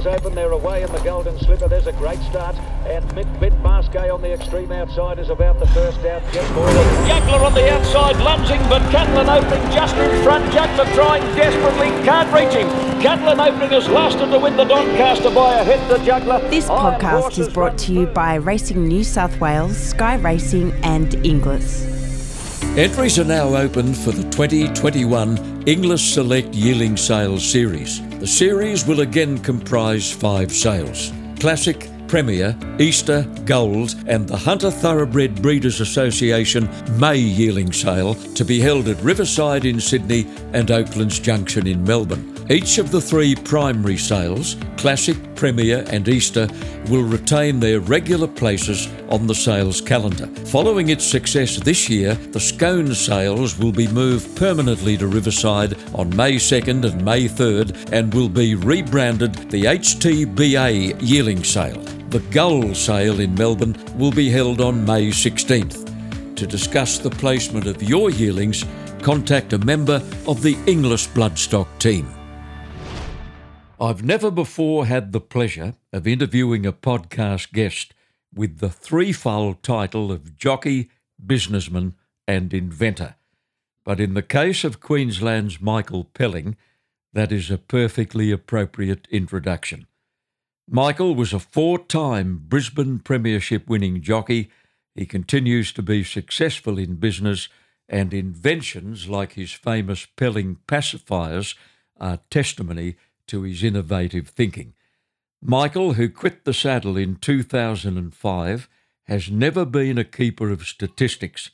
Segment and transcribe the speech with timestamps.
[0.00, 0.34] sails open.
[0.34, 1.68] They're away in the Golden Slipper.
[1.68, 2.56] There's a great start.
[2.86, 6.22] And Mick Bit Masquet on the extreme outside is about the first out.
[6.32, 7.40] Jeff Boyle.
[7.40, 10.52] On the outside, lunging, but Catalan Opening just in front.
[10.52, 12.68] Juggler trying desperately, can't reach him.
[13.00, 16.40] Catalan Opening has lasted to win the Doncaster by a head to Juggler.
[16.50, 21.86] This podcast is brought to you by Racing New South Wales, Sky Racing, and Inglis.
[22.76, 28.09] Entries are now open for the 2021 Inglis Select Yearling Sales Series.
[28.20, 35.40] The series will again comprise five sales Classic, Premier, Easter, Gold, and the Hunter Thoroughbred
[35.40, 41.66] Breeders Association May Yearling Sale to be held at Riverside in Sydney and Oaklands Junction
[41.66, 42.29] in Melbourne.
[42.50, 46.48] Each of the three primary sales, Classic, Premier, and Easter,
[46.88, 50.26] will retain their regular places on the sales calendar.
[50.46, 56.10] Following its success this year, the Scone sales will be moved permanently to Riverside on
[56.16, 61.80] May 2nd and May 3rd and will be rebranded the HTBA Yearling Sale.
[62.08, 66.34] The Gold sale in Melbourne will be held on May 16th.
[66.34, 68.64] To discuss the placement of your yearlings,
[69.02, 72.12] contact a member of the Inglis Bloodstock team.
[73.82, 77.94] I've never before had the pleasure of interviewing a podcast guest
[78.30, 80.90] with the threefold title of jockey,
[81.24, 81.94] businessman,
[82.28, 83.14] and inventor.
[83.82, 86.58] But in the case of Queensland's Michael Pelling,
[87.14, 89.86] that is a perfectly appropriate introduction.
[90.68, 94.50] Michael was a four time Brisbane Premiership winning jockey.
[94.94, 97.48] He continues to be successful in business,
[97.88, 101.54] and inventions like his famous Pelling pacifiers
[101.98, 102.96] are testimony
[103.30, 104.74] to his innovative thinking.
[105.42, 108.68] Michael, who quit the saddle in 2005,
[109.04, 111.50] has never been a keeper of statistics.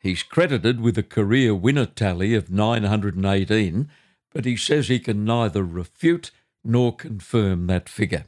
[0.00, 3.90] He's credited with a career winner tally of 918,
[4.32, 6.30] but he says he can neither refute
[6.64, 8.24] nor confirm that figure.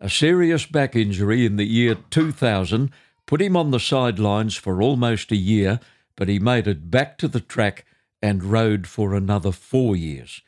[0.00, 2.90] A serious back injury in the year 2000
[3.24, 5.80] put him on the sidelines for almost a year,
[6.16, 7.84] but he made it back to the track
[8.20, 10.42] and rode for another four years.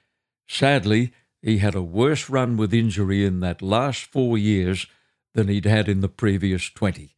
[0.47, 1.12] Sadly,
[1.43, 4.87] he had a worse run with injury in that last four years
[5.34, 7.15] than he'd had in the previous 20.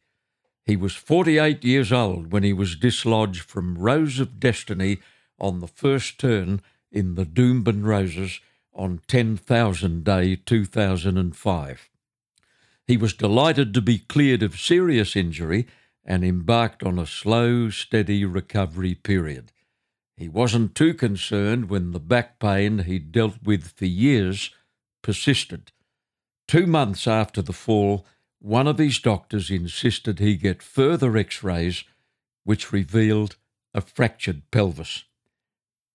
[0.65, 4.99] He was 48 years old when he was dislodged from Rose of Destiny
[5.39, 6.61] on the first turn
[6.91, 8.39] in the Doomben Roses
[8.73, 11.89] on 10,000 Day 2005.
[12.85, 15.67] He was delighted to be cleared of serious injury
[16.05, 19.51] and embarked on a slow, steady recovery period.
[20.21, 24.51] He wasn't too concerned when the back pain he'd dealt with for years
[25.01, 25.71] persisted.
[26.47, 28.05] Two months after the fall,
[28.37, 31.85] one of his doctors insisted he get further x rays,
[32.43, 33.37] which revealed
[33.73, 35.05] a fractured pelvis.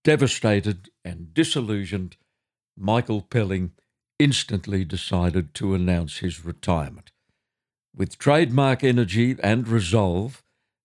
[0.03, 2.16] Devastated and disillusioned,
[2.76, 3.75] Michael Pelling
[4.19, 7.12] instantly decided to announce his retirement.
[7.94, 10.42] With trademark energy and resolve,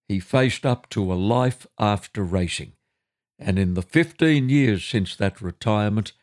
[0.08, 2.74] he faced up to a life after racing
[3.42, 6.14] and in the 15 years since that retirement,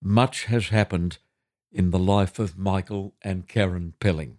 [0.00, 1.18] much has happened
[1.72, 4.38] in the life of Michael and Karen Pelling.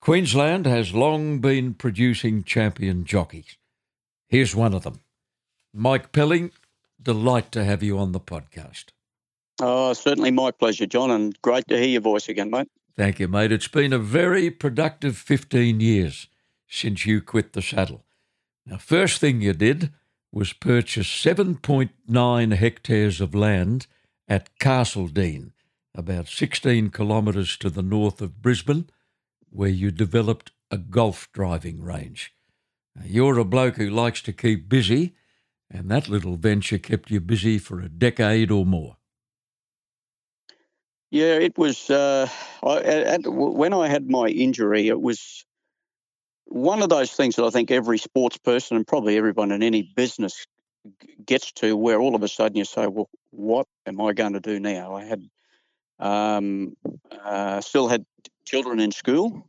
[0.00, 3.56] Queensland has long been producing champion jockeys.
[4.28, 5.00] Here's one of them.
[5.74, 6.52] Mike Pelling,
[7.02, 8.86] delight to have you on the podcast.
[9.60, 12.68] Oh, certainly my pleasure, John, and great to hear your voice again, mate.
[12.96, 13.52] Thank you, mate.
[13.52, 16.28] It's been a very productive 15 years
[16.68, 18.04] since you quit the saddle.
[18.64, 19.92] Now, first thing you did
[20.36, 23.86] was purchase 7.9 hectares of land
[24.28, 25.54] at Castledean,
[25.94, 28.90] about 16 kilometres to the north of Brisbane,
[29.48, 32.34] where you developed a golf driving range.
[32.94, 35.14] Now, you're a bloke who likes to keep busy,
[35.70, 38.98] and that little venture kept you busy for a decade or more.
[41.10, 41.88] Yeah, it was.
[41.88, 42.28] Uh,
[42.62, 45.45] I, when I had my injury, it was
[46.46, 49.82] one of those things that I think every sports person and probably everyone in any
[49.82, 50.46] business
[51.24, 54.40] gets to where all of a sudden you say, well, what am I going to
[54.40, 54.94] do now?
[54.94, 55.28] I had
[55.98, 56.76] um,
[57.24, 58.04] uh, still had
[58.44, 59.46] children in school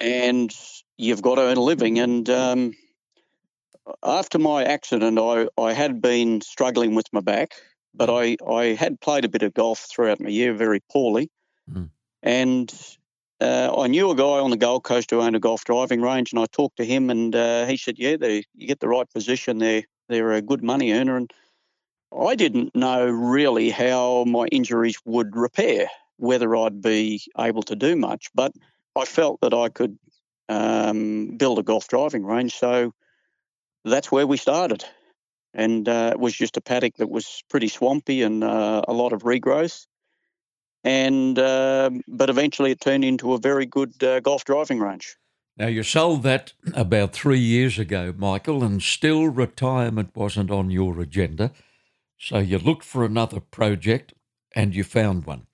[0.00, 0.54] and
[0.98, 1.98] you've got to earn a living.
[1.98, 2.72] And um,
[4.02, 7.54] after my accident, I, I had been struggling with my back,
[7.94, 11.30] but I, I had played a bit of golf throughout my year very poorly.
[11.70, 11.90] Mm.
[12.22, 12.96] And
[13.40, 16.32] uh, I knew a guy on the Gold Coast who owned a golf driving range,
[16.32, 19.08] and I talked to him, and uh, he said, "Yeah, they, you get the right
[19.12, 21.32] position, they're they're a good money earner." And
[22.18, 27.94] I didn't know really how my injuries would repair, whether I'd be able to do
[27.94, 28.52] much, but
[28.96, 29.98] I felt that I could
[30.48, 32.92] um, build a golf driving range, so
[33.84, 34.84] that's where we started.
[35.52, 39.12] And uh, it was just a paddock that was pretty swampy and uh, a lot
[39.12, 39.86] of regrowth.
[40.86, 45.16] And uh, but eventually it turned into a very good uh, golf driving range.
[45.58, 51.00] Now, you sold that about three years ago, Michael, and still retirement wasn't on your
[51.00, 51.50] agenda.
[52.18, 54.12] So you looked for another project
[54.54, 55.46] and you found one.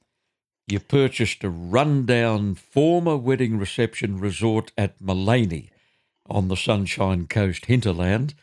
[0.67, 5.71] You purchased a rundown former wedding reception resort at Maleny
[6.27, 8.35] on the Sunshine Coast hinterland,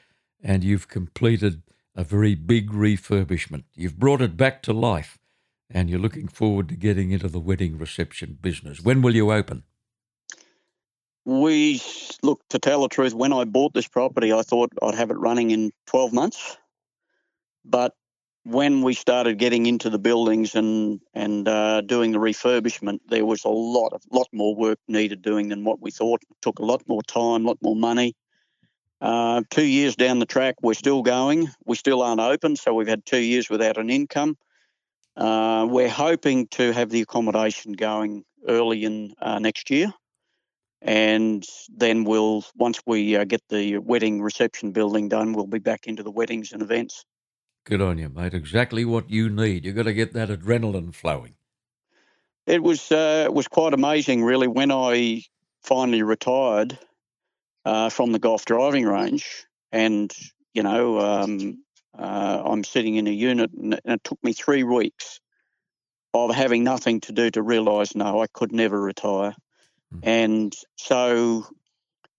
[0.42, 1.62] and you've completed
[1.96, 3.64] a very big refurbishment.
[3.76, 5.19] You've brought it back to life,
[5.70, 8.82] and you're looking forward to getting into the wedding reception business.
[8.82, 9.64] When will you open?
[11.26, 11.82] We
[12.24, 13.14] look to tell the truth.
[13.14, 16.58] When I bought this property, I thought I'd have it running in 12 months.
[17.64, 17.94] But
[18.46, 23.44] when we started getting into the buildings and and uh, doing the refurbishment, there was
[23.44, 26.22] a lot of lot more work needed doing than what we thought.
[26.24, 28.16] It took a lot more time, a lot more money.
[29.02, 31.48] Uh, two years down the track, we're still going.
[31.66, 34.38] We still aren't open, so we've had two years without an income.
[35.20, 39.94] Uh, we're hoping to have the accommodation going early in uh, next year
[40.82, 41.46] and
[41.76, 46.04] then we'll once we uh, get the wedding reception building done, we'll be back into
[46.04, 47.06] the weddings and events.
[47.66, 48.34] Good on you, mate.
[48.34, 49.66] Exactly what you need.
[49.66, 51.36] You've got to get that adrenaline flowing.
[52.48, 55.24] It was uh, it was quite amazing, really, when I
[55.62, 56.80] finally retired
[57.66, 60.12] uh, from the golf driving range, and
[60.54, 61.64] you know, um,
[61.98, 65.20] uh, I'm sitting in a unit, and it took me three weeks
[66.14, 69.36] of having nothing to do to realise, no, I could never retire.
[69.94, 70.00] Mm.
[70.04, 71.46] And so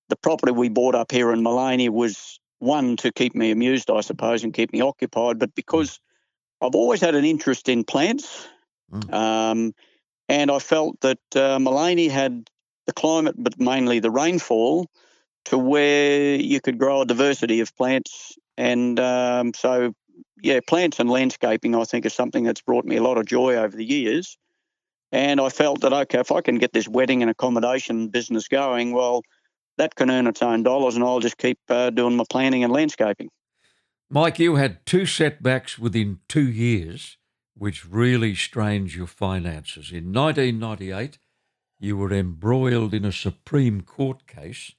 [0.09, 4.01] the property we bought up here in Maleny was one to keep me amused, I
[4.01, 5.99] suppose, and keep me occupied, but because
[6.61, 8.47] I've always had an interest in plants.
[8.93, 9.13] Mm.
[9.13, 9.75] Um,
[10.29, 11.59] and I felt that uh,
[12.11, 12.49] had
[12.87, 14.87] the climate, but mainly the rainfall,
[15.47, 18.37] to where you could grow a diversity of plants.
[18.57, 19.93] And um, so,
[20.43, 23.57] yeah, plants and landscaping, I think, is something that's brought me a lot of joy
[23.57, 24.37] over the years.
[25.13, 28.93] And I felt that, okay, if I can get this wedding and accommodation business going,
[28.93, 29.23] well,
[29.77, 32.73] that can earn its own dollars and I'll just keep uh, doing my planning and
[32.73, 33.31] landscaping.
[34.09, 37.17] Mike, you had two setbacks within two years,
[37.57, 39.91] which really strained your finances.
[39.91, 41.19] In 1998,
[41.79, 44.73] you were embroiled in a Supreme Court case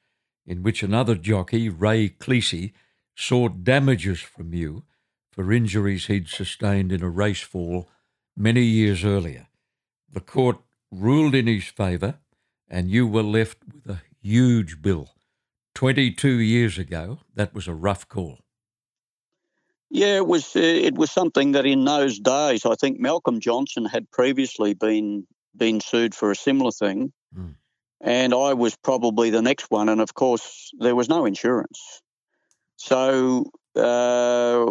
[0.46, 2.74] in which another jockey, Ray Cleese,
[3.22, 4.84] sought damages from you
[5.32, 7.88] for injuries he'd sustained in a race fall
[8.36, 9.48] many years earlier
[10.14, 10.58] the court
[10.92, 12.20] ruled in his favour,
[12.70, 15.10] and you were left with a huge bill.
[15.76, 18.40] 22 years ago, that was a rough call.
[19.90, 20.56] Yeah, it was.
[20.56, 25.28] Uh, it was something that in those days, I think Malcolm Johnson had previously been
[25.56, 27.56] been sued for a similar thing, mm.
[28.00, 29.90] and I was probably the next one.
[29.90, 32.02] And of course, there was no insurance.
[32.84, 34.66] So, uh,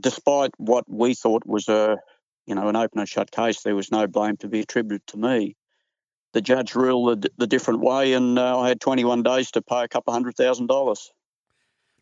[0.00, 1.98] despite what we thought was a
[2.46, 5.16] you know, an open and shut case, there was no blame to be attributed to
[5.16, 5.56] me.
[6.34, 9.82] The judge ruled the, the different way, and uh, I had 21 days to pay
[9.82, 11.10] a couple hundred thousand dollars.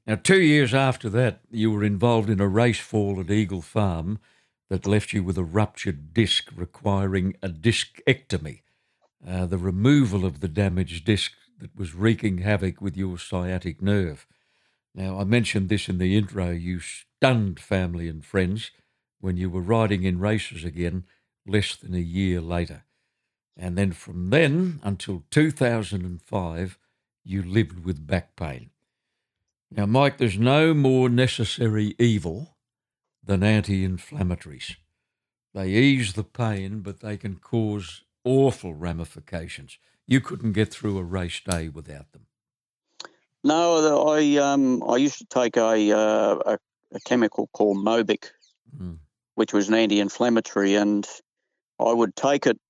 [0.07, 4.19] Now, two years after that, you were involved in a race fall at Eagle Farm
[4.69, 8.63] that left you with a ruptured disc requiring a discectomy,
[9.25, 14.27] uh, the removal of the damaged disc that was wreaking havoc with your sciatic nerve.
[14.95, 16.51] Now, I mentioned this in the intro.
[16.51, 18.71] You stunned family and friends
[19.21, 21.05] when you were riding in races again
[21.47, 22.85] less than a year later.
[23.57, 26.79] And then from then until 2005,
[27.25, 28.71] you lived with back pain.
[29.71, 32.57] Now, Mike, there's no more necessary evil
[33.25, 34.77] than anti inflammatories.
[35.55, 39.79] They ease the pain, but they can cause awful ramifications.
[40.07, 42.27] You couldn't get through a race day without them.
[43.45, 46.59] No, I um I used to take a uh, a,
[46.93, 48.31] a, chemical called Mobic,
[48.77, 48.99] mm
[49.35, 51.09] which was an anti-inflammatory, and
[51.81, 52.61] I would take it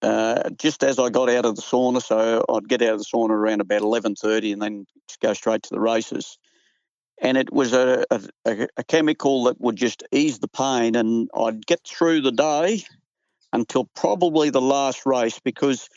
[0.00, 2.02] uh, just as I got out of the sauna.
[2.02, 4.86] So I'd get out of the sauna around about eleven thirty, and then
[5.20, 6.38] go straight to the races.
[7.22, 11.66] And it was a, a, a chemical that would just ease the pain, and I'd
[11.66, 12.82] get through the day
[13.52, 15.88] until probably the last race because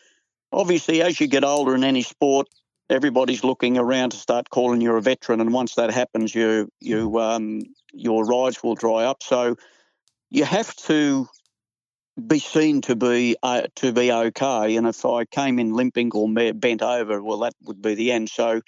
[0.52, 2.48] obviously as you get older in any sport
[2.90, 7.20] everybody's looking around to start calling you a veteran and once that happens you you
[7.20, 7.62] um,
[7.94, 9.56] your rides will dry up so
[10.30, 11.28] you have to
[12.28, 14.76] be seen to be uh, to be okay.
[14.76, 18.30] And if I came in limping or bent over, well, that would be the end.
[18.30, 18.62] So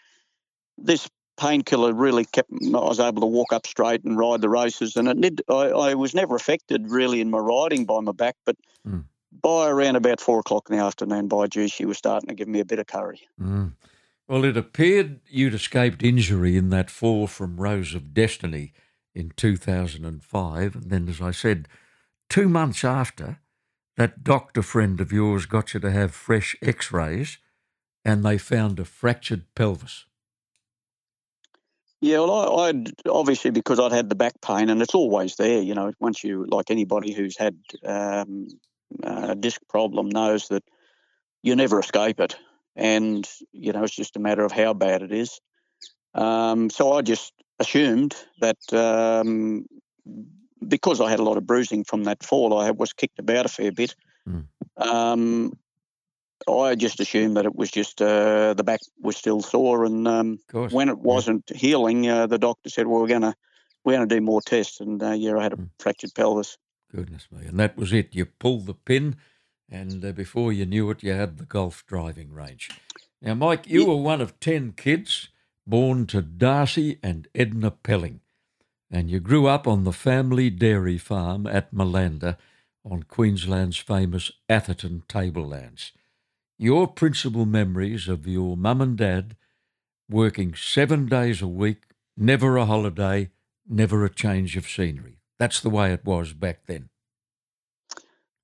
[0.77, 2.51] this painkiller really kept.
[2.51, 5.41] I was able to walk up straight and ride the races, and it did.
[5.49, 8.55] I, I was never affected really in my riding by my back, but.
[8.87, 9.05] Mm.
[9.41, 12.47] By around about four o'clock in the afternoon, by June, she was starting to give
[12.47, 13.19] me a bit of curry.
[13.39, 13.73] Mm.
[14.27, 18.73] Well, it appeared you'd escaped injury in that fall from Rose of Destiny
[19.13, 20.75] in 2005.
[20.75, 21.67] And then, as I said,
[22.29, 23.39] two months after,
[23.97, 27.37] that doctor friend of yours got you to have fresh x rays
[28.03, 30.05] and they found a fractured pelvis.
[32.01, 35.61] Yeah, well, I, I'd obviously because I'd had the back pain, and it's always there.
[35.61, 38.47] You know, once you like anybody who's had um,
[39.01, 40.63] a disc problem knows that
[41.41, 42.37] you never escape it,
[42.75, 45.39] and you know it's just a matter of how bad it is.
[46.13, 49.65] Um, so I just assumed that um,
[50.67, 53.49] because I had a lot of bruising from that fall, I was kicked about a
[53.49, 53.95] fair bit.
[54.27, 54.45] Mm.
[54.77, 55.53] Um,
[56.47, 60.39] I just assumed that it was just uh, the back was still sore, and um,
[60.51, 61.57] when it wasn't yeah.
[61.57, 63.35] healing, uh, the doctor said, "Well, we're gonna
[63.83, 65.69] we're gonna do more tests." And uh, yeah, I had a mm.
[65.79, 66.57] fractured pelvis.
[66.93, 67.47] Goodness me!
[67.47, 68.13] And that was it.
[68.13, 69.15] You pulled the pin,
[69.69, 72.69] and uh, before you knew it, you had the golf driving range.
[73.21, 73.87] Now, Mike, you yeah.
[73.89, 75.29] were one of ten kids
[75.65, 78.21] born to Darcy and Edna Pelling,
[78.91, 82.37] and you grew up on the family dairy farm at Malanda
[82.83, 85.91] on Queensland's famous Atherton tablelands
[86.57, 89.35] your principal memories of your mum and dad
[90.09, 91.83] working seven days a week,
[92.15, 93.29] never a holiday,
[93.67, 95.19] never a change of scenery.
[95.37, 96.89] That's the way it was back then.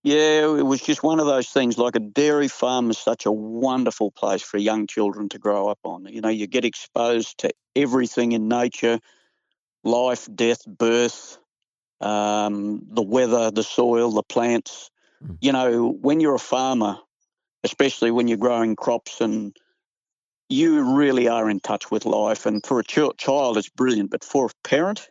[0.03, 1.77] Yeah, it was just one of those things.
[1.77, 5.79] Like a dairy farm is such a wonderful place for young children to grow up
[5.84, 6.05] on.
[6.08, 9.00] You know, you get exposed to everything in nature
[9.84, 11.38] life, death, birth,
[12.00, 14.89] um, the weather, the soil, the plants.
[15.24, 15.38] Mm.
[15.41, 16.98] You know, when you're a farmer,
[17.63, 19.55] especially when you're growing crops and
[20.50, 22.46] you really are in touch with life.
[22.46, 24.12] And for a ch- child, it's brilliant.
[24.12, 25.10] But for a parent,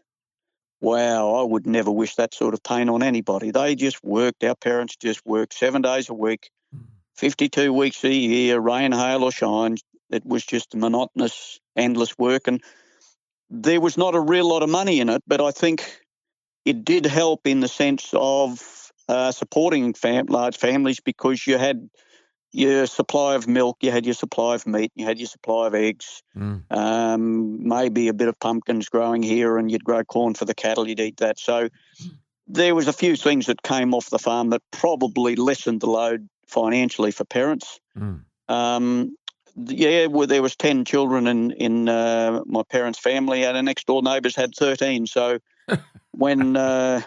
[0.80, 3.50] wow, I would never wish that sort of pain on anybody.
[3.50, 6.82] They just worked, our parents just worked seven days a week, hmm.
[7.16, 9.76] 52 weeks a year, rain, hail, or shine.
[10.10, 12.48] It was just monotonous, endless work.
[12.48, 12.62] And
[13.50, 16.00] there was not a real lot of money in it, but I think
[16.64, 21.88] it did help in the sense of uh, supporting fam- large families because you had
[22.52, 25.74] your supply of milk, you had your supply of meat, you had your supply of
[25.74, 26.62] eggs, mm.
[26.70, 30.88] um, maybe a bit of pumpkins growing here, and you'd grow corn for the cattle,
[30.88, 31.38] you'd eat that.
[31.38, 31.68] So
[32.48, 36.28] there was a few things that came off the farm that probably lessened the load
[36.46, 37.78] financially for parents.
[37.96, 38.24] Mm.
[38.48, 39.16] Um,
[39.56, 43.86] yeah, well, there was ten children in in uh, my parents' family, and our next
[43.86, 45.06] door neighbours had thirteen.
[45.06, 45.38] So
[46.12, 47.02] when uh,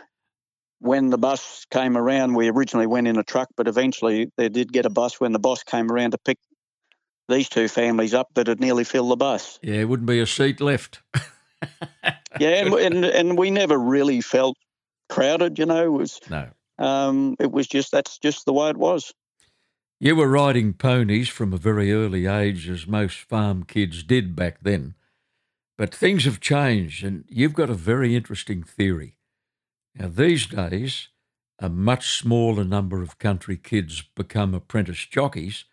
[0.83, 4.73] when the bus came around, we originally went in a truck, but eventually they did
[4.73, 6.37] get a bus when the boss came around to pick
[7.29, 9.59] these two families up that had nearly filled the bus.
[9.63, 11.01] Yeah, it wouldn't be a seat left.
[12.37, 14.57] yeah, and, and, and we never really felt
[15.07, 15.57] crowded.
[15.57, 16.49] You know, it was no.
[16.77, 19.13] Um, it was just that's just the way it was.
[20.01, 24.57] You were riding ponies from a very early age, as most farm kids did back
[24.61, 24.95] then.
[25.77, 29.15] But things have changed, and you've got a very interesting theory.
[29.95, 31.09] Now, these days,
[31.59, 35.65] a much smaller number of country kids become apprentice jockeys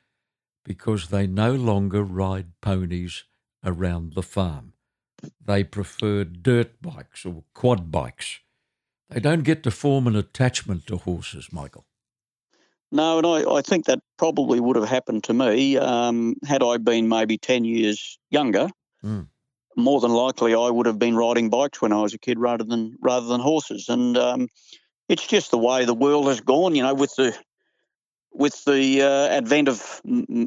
[0.65, 3.25] because they no longer ride ponies
[3.65, 4.75] around the farm.
[5.45, 8.41] They prefer dirt bikes or quad bikes.
[9.09, 11.87] They don't get to form an attachment to horses, Michael.
[12.93, 16.77] No, and I, I think that probably would have happened to me um, had I
[16.77, 18.69] been maybe 10 years younger.
[19.05, 19.30] Mm
[19.77, 22.65] more than likely I would have been riding bikes when I was a kid rather
[22.65, 23.89] than rather than horses.
[23.89, 24.49] And um,
[25.09, 26.75] it's just the way the world has gone.
[26.75, 27.37] You know, with the
[28.33, 30.01] with the uh, advent of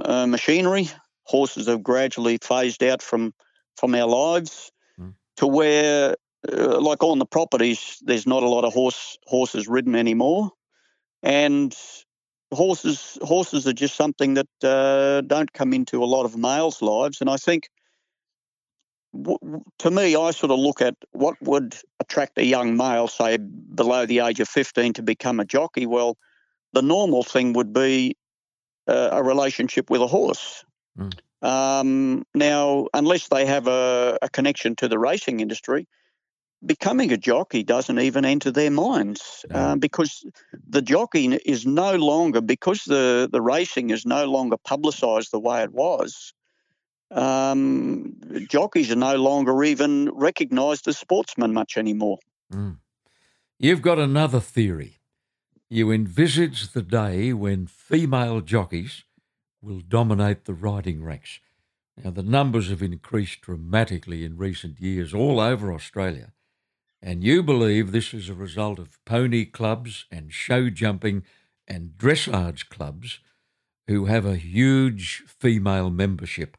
[0.05, 0.89] uh, machinery,
[1.23, 3.33] horses have gradually phased out from
[3.75, 5.13] from our lives mm.
[5.37, 6.15] to where,
[6.51, 10.51] uh, like on the properties, there's not a lot of horse horses ridden anymore,
[11.21, 11.75] and
[12.53, 17.19] horses horses are just something that uh, don't come into a lot of males' lives.
[17.21, 17.69] And I think
[19.79, 24.05] to me, I sort of look at what would attract a young male, say below
[24.05, 25.85] the age of 15, to become a jockey.
[25.85, 26.17] Well,
[26.73, 28.17] the normal thing would be
[28.87, 30.65] uh, a relationship with a horse.
[30.97, 31.13] Mm.
[31.41, 35.87] Um, now, unless they have a, a, connection to the racing industry,
[36.65, 40.25] becoming a jockey doesn't even enter their minds um, because
[40.69, 45.63] the jockey is no longer, because the, the racing is no longer publicised the way
[45.63, 46.33] it was
[47.13, 48.15] um,
[48.49, 52.17] jockeys are no longer even recognised as sportsmen much anymore.
[52.51, 52.77] Mm.
[53.59, 54.99] You've got another theory.
[55.69, 59.05] You envisage the day when female jockeys
[59.61, 61.39] will dominate the riding ranks.
[62.03, 66.33] Now, the numbers have increased dramatically in recent years all over Australia,
[67.01, 71.23] and you believe this is a result of pony clubs and show jumping
[71.67, 73.19] and dressage clubs
[73.87, 76.57] who have a huge female membership.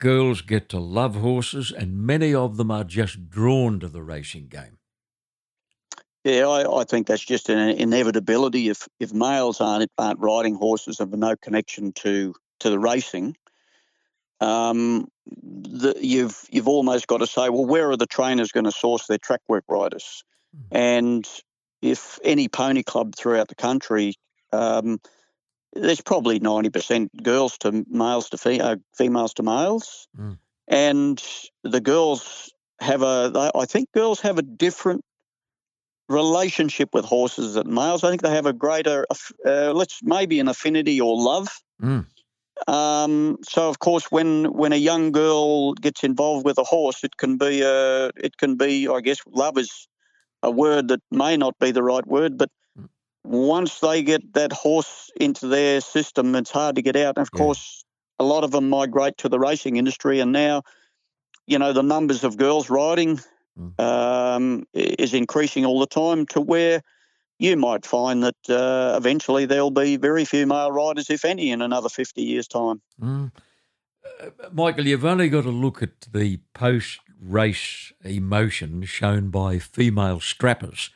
[0.00, 4.48] Girls get to love horses, and many of them are just drawn to the racing
[4.48, 4.78] game.
[6.24, 8.68] Yeah, I, I think that's just an inevitability.
[8.68, 13.36] If if males aren't aren't riding horses and have no connection to to the racing,
[14.40, 18.72] um, the, you've you've almost got to say, well, where are the trainers going to
[18.72, 20.24] source their track work riders?
[20.56, 20.78] Mm.
[20.78, 21.28] And
[21.82, 24.14] if any pony club throughout the country,
[24.52, 25.00] um,
[25.72, 30.38] there's probably ninety percent girls to males to fe- uh, females to males, mm.
[30.68, 31.22] and
[31.62, 33.50] the girls have a.
[33.54, 35.04] I think girls have a different
[36.08, 38.02] relationship with horses than males.
[38.02, 39.06] I think they have a greater,
[39.46, 41.48] uh, let's maybe an affinity or love.
[41.80, 42.06] Mm.
[42.66, 47.16] Um, so of course, when when a young girl gets involved with a horse, it
[47.16, 49.88] can be a, it can be, I guess, love is
[50.42, 52.50] a word that may not be the right word, but.
[53.24, 57.16] Once they get that horse into their system, it's hard to get out.
[57.16, 57.38] And of yeah.
[57.38, 57.84] course,
[58.18, 60.62] a lot of them migrate to the racing industry, and now,
[61.46, 63.20] you know, the numbers of girls riding
[63.58, 63.80] mm.
[63.80, 66.82] um, is increasing all the time to where
[67.38, 71.62] you might find that uh, eventually there'll be very few male riders, if any, in
[71.62, 72.82] another 50 years' time.
[73.00, 73.32] Mm.
[74.20, 80.20] Uh, Michael, you've only got to look at the post race emotion shown by female
[80.20, 80.90] strappers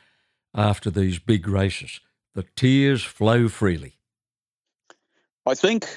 [0.53, 1.99] after these big races.
[2.35, 3.97] The tears flow freely.
[5.45, 5.87] I think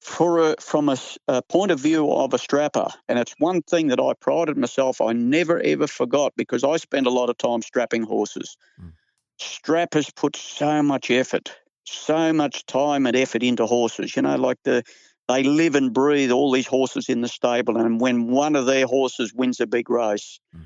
[0.00, 3.88] for a, from a, a, point of view of a strapper, and it's one thing
[3.88, 7.62] that I prided myself, I never ever forgot because I spent a lot of time
[7.62, 8.56] strapping horses.
[8.80, 8.92] Mm.
[9.38, 14.14] Strappers put so much effort, so much time and effort into horses.
[14.16, 14.82] You know, like the
[15.28, 18.86] they live and breathe all these horses in the stable, and when one of their
[18.86, 20.64] horses wins a big race, mm.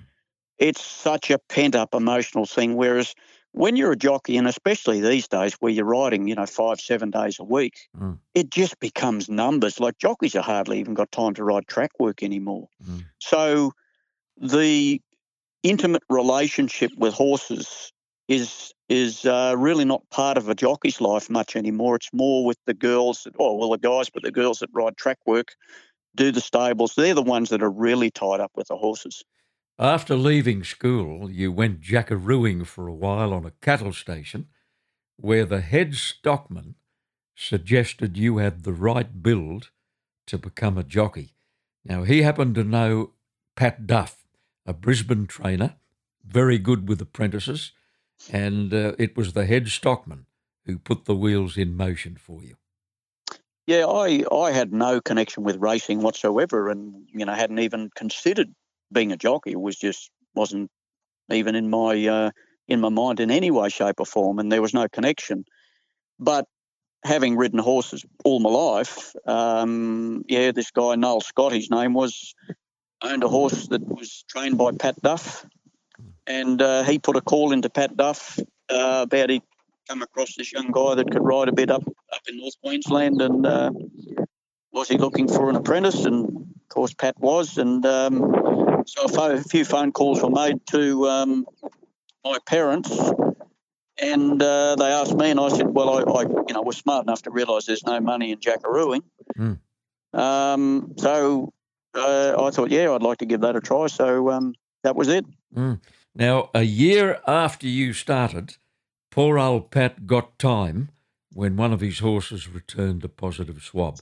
[0.58, 2.74] it's such a pent up emotional thing.
[2.74, 3.14] Whereas
[3.52, 7.10] when you're a jockey, and especially these days where you're riding, you know, five, seven
[7.10, 8.18] days a week, mm.
[8.34, 9.78] it just becomes numbers.
[9.78, 12.68] Like jockeys are hardly even got time to ride track work anymore.
[12.84, 13.04] Mm.
[13.18, 13.72] So
[14.40, 15.00] the
[15.62, 17.92] intimate relationship with horses
[18.28, 21.96] is is uh, really not part of a jockey's life much anymore.
[21.96, 24.98] It's more with the girls, that, oh, well, the guys, but the girls that ride
[24.98, 25.54] track work,
[26.14, 26.94] do the stables.
[26.94, 29.24] They're the ones that are really tied up with the horses.
[29.78, 34.48] After leaving school, you went jackarooing for a while on a cattle station
[35.16, 36.74] where the head stockman
[37.34, 39.70] suggested you had the right build
[40.26, 41.34] to become a jockey.
[41.84, 43.12] Now, he happened to know
[43.56, 44.26] Pat Duff,
[44.66, 45.76] a Brisbane trainer,
[46.24, 47.72] very good with apprentices,
[48.30, 50.26] and uh, it was the head stockman
[50.64, 52.56] who put the wheels in motion for you.
[53.66, 58.52] Yeah, I, I had no connection with racing whatsoever and, you know, hadn't even considered
[58.92, 60.70] being a jockey was just wasn't
[61.30, 62.30] even in my uh,
[62.68, 65.44] in my mind in any way, shape, or form, and there was no connection.
[66.18, 66.46] But
[67.04, 72.34] having ridden horses all my life, um, yeah, this guy Noel Scott, his name was,
[73.02, 75.44] owned a horse that was trained by Pat Duff,
[76.26, 78.38] and uh, he put a call into Pat Duff
[78.70, 79.42] uh, about he
[79.88, 83.20] come across this young guy that could ride a bit up up in North Queensland,
[83.20, 83.70] and uh,
[84.72, 86.04] was he looking for an apprentice?
[86.04, 88.32] And of course, Pat was, and um,
[88.86, 91.46] so a few phone calls were made to um,
[92.24, 92.90] my parents,
[93.98, 97.04] and uh, they asked me, and I said, "Well, I, I, you know, was smart
[97.04, 99.02] enough to realise there's no money in jackarooing."
[99.38, 99.58] Mm.
[100.12, 101.52] Um, so
[101.94, 103.86] uh, I thought, yeah, I'd like to give that a try.
[103.86, 105.24] So um, that was it.
[105.54, 105.80] Mm.
[106.14, 108.56] Now, a year after you started,
[109.10, 110.90] poor old Pat got time
[111.32, 114.00] when one of his horses returned a positive swab,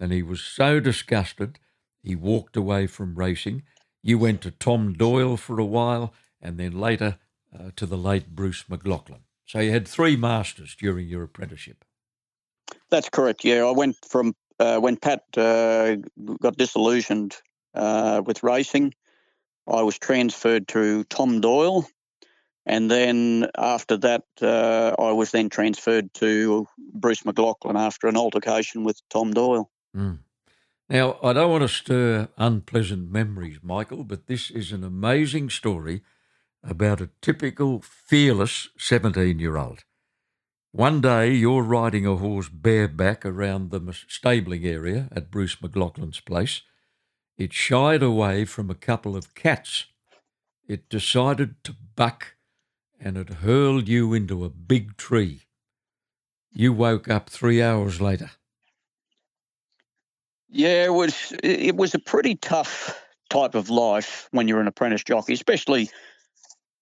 [0.00, 1.58] and he was so disgusted
[2.02, 3.62] he walked away from racing
[4.02, 7.18] you went to Tom Doyle for a while and then later
[7.52, 9.20] uh, to the late Bruce McLaughlin.
[9.46, 11.84] So you had three masters during your apprenticeship.
[12.90, 13.44] That's correct.
[13.44, 15.96] Yeah, I went from uh, when Pat uh,
[16.40, 17.36] got disillusioned
[17.74, 18.94] uh, with racing.
[19.66, 21.86] I was transferred to Tom Doyle,
[22.64, 28.84] and then after that, uh, I was then transferred to Bruce McLaughlin after an altercation
[28.84, 29.70] with Tom Doyle.
[29.94, 30.20] Mm.
[30.90, 36.02] Now, I don't want to stir unpleasant memories, Michael, but this is an amazing story
[36.62, 39.84] about a typical fearless 17 year old.
[40.72, 46.62] One day you're riding a horse bareback around the stabling area at Bruce McLaughlin's place.
[47.36, 49.86] It shied away from a couple of cats.
[50.66, 52.34] It decided to buck
[52.98, 55.42] and it hurled you into a big tree.
[56.50, 58.30] You woke up three hours later.
[60.50, 65.04] Yeah, it was it was a pretty tough type of life when you're an apprentice
[65.04, 65.90] jockey, especially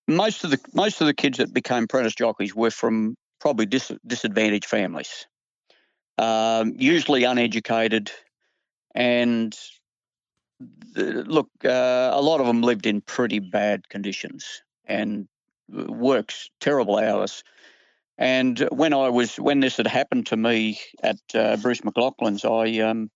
[0.06, 3.90] most of the most of the kids that became apprentice jockeys were from probably dis,
[4.06, 5.26] disadvantaged families,
[6.18, 8.12] um, usually uneducated,
[8.94, 9.58] and
[10.92, 15.26] the, look, uh, a lot of them lived in pretty bad conditions, and
[15.68, 17.42] works terrible hours.
[18.16, 22.80] And when I was when this had happened to me at uh, Bruce McLaughlin's, I
[22.88, 23.10] um,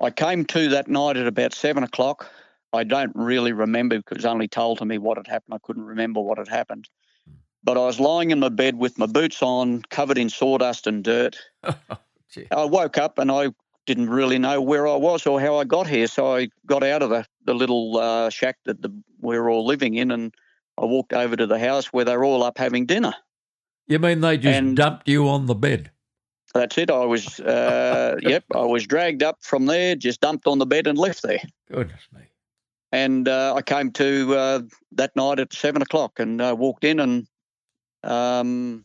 [0.00, 2.30] I came to that night at about seven o'clock.
[2.72, 5.54] I don't really remember because it was only told to me what had happened.
[5.54, 6.88] I couldn't remember what had happened.
[7.64, 11.02] But I was lying in my bed with my boots on, covered in sawdust and
[11.02, 11.36] dirt.
[11.64, 13.48] I woke up and I
[13.86, 16.06] didn't really know where I was or how I got here.
[16.06, 19.64] So I got out of the, the little uh, shack that the, we were all
[19.64, 20.34] living in and
[20.78, 23.14] I walked over to the house where they were all up having dinner.
[23.86, 25.90] You mean they just And- dumped you on the bed?
[26.56, 26.90] That's it.
[26.90, 30.86] I was, uh, yep, I was dragged up from there, just dumped on the bed
[30.86, 31.42] and left there.
[31.70, 32.22] Goodness me.
[32.92, 34.60] And uh, I came to uh,
[34.92, 37.26] that night at seven o'clock and uh, walked in and,
[38.02, 38.84] um,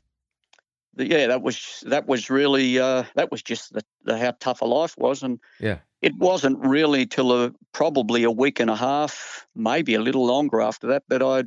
[0.96, 4.62] the, yeah, that was that was really uh, that was just the, the how tough
[4.62, 5.78] a life was, and Yeah.
[6.02, 10.60] it wasn't really till a, probably a week and a half, maybe a little longer
[10.62, 11.44] after that, that I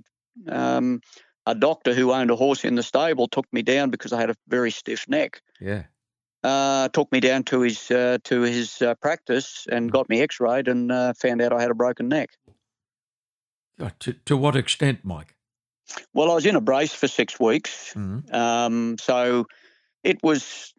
[0.50, 1.02] um,
[1.46, 4.30] a doctor who owned a horse in the stable took me down because I had
[4.30, 5.42] a very stiff neck.
[5.60, 5.84] Yeah.
[6.44, 10.68] Uh, took me down to his uh, to his uh, practice and got me X-rayed
[10.68, 12.28] and uh, found out I had a broken neck.
[14.00, 15.34] To, to what extent, Mike?
[16.12, 18.32] Well, I was in a brace for six weeks, Mhm.
[18.32, 19.46] um, so
[20.02, 20.74] it was.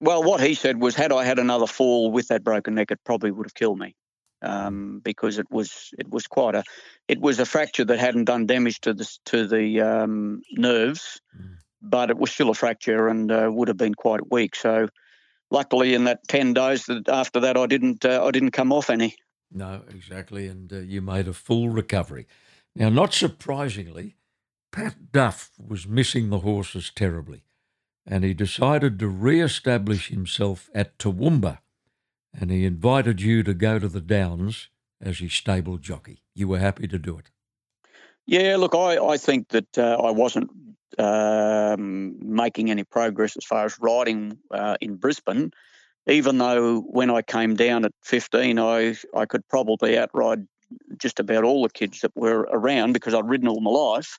[0.00, 2.98] Well, what he said was, had I had another fall with that broken neck, it
[3.04, 3.94] probably would have killed me,
[4.42, 6.64] um, because it was it was quite a
[7.06, 11.58] it was a fracture that hadn't done damage to the to the um, nerves, Mm.
[11.82, 14.54] But it was still a fracture and uh, would have been quite weak.
[14.54, 14.88] So,
[15.50, 18.90] luckily, in that ten days that after that, I didn't uh, I didn't come off
[18.90, 19.16] any.
[19.52, 20.46] No, exactly.
[20.46, 22.26] And uh, you made a full recovery.
[22.76, 24.16] Now, not surprisingly,
[24.70, 27.42] Pat Duff was missing the horses terribly,
[28.06, 31.58] and he decided to re establish himself at Toowoomba,
[32.32, 34.68] and he invited you to go to the Downs
[35.00, 36.22] as his stable jockey.
[36.34, 37.30] You were happy to do it.
[38.26, 40.50] Yeah, look, I, I think that uh, I wasn't
[40.98, 45.52] um, making any progress as far as riding uh, in Brisbane,
[46.06, 50.46] even though when I came down at 15, I, I could probably outride
[50.96, 54.18] just about all the kids that were around because I'd ridden all my life.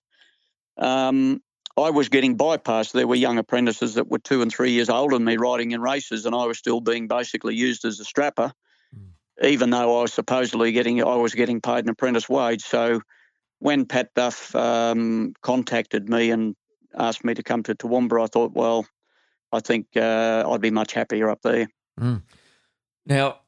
[0.78, 1.42] Um,
[1.78, 2.92] I was getting bypassed.
[2.92, 5.82] There were young apprentices that were two and three years older than me riding in
[5.82, 8.52] races, and I was still being basically used as a strapper,
[9.42, 12.64] even though I was supposedly getting I was getting paid an apprentice wage.
[12.64, 13.02] So
[13.60, 16.56] when Pat Duff um, contacted me and
[16.98, 18.86] asked me to come to Toowoomba, I thought, well,
[19.52, 21.68] I think uh, I'd be much happier up there.
[23.06, 23.40] Now,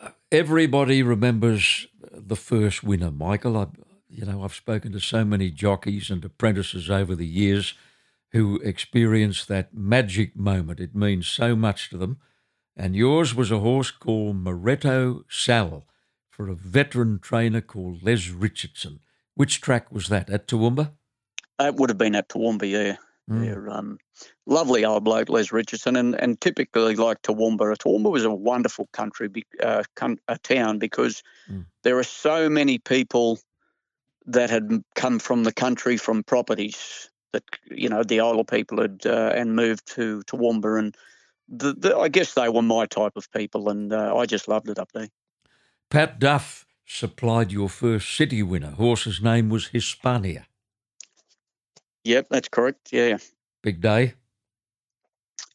[0.00, 3.56] uh, everybody remembers the first winner, Michael.
[3.56, 3.66] I,
[4.08, 7.74] you know, I've spoken to so many jockeys and apprentices over the years
[8.32, 10.80] who experienced that magic moment.
[10.80, 12.18] It means so much to them.
[12.76, 15.86] And yours was a horse called Moretto Sal
[16.28, 18.98] for a veteran trainer called Les Richardson.
[19.34, 20.28] Which track was that?
[20.30, 20.92] At Toowoomba?
[21.60, 22.96] It would have been at Toowoomba, yeah.
[23.30, 23.40] Mm.
[23.40, 23.98] They're um,
[24.46, 27.76] lovely old bloke, Les Richardson, and, and typically like Toowoomba.
[27.78, 29.30] Toowoomba was a wonderful country,
[29.62, 31.66] uh, con- a town, because Mm.
[31.82, 33.38] there are so many people
[34.26, 39.02] that had come from the country from properties that you know the older people had
[39.04, 40.96] uh, and moved to Toowoomba, and
[41.48, 44.68] the, the, I guess they were my type of people, and uh, I just loved
[44.68, 45.08] it up there.
[45.90, 48.70] Pat Duff supplied your first city winner.
[48.70, 50.46] Horse's name was Hispania.
[52.04, 52.92] Yep, that's correct.
[52.92, 53.18] Yeah.
[53.62, 54.14] Big day.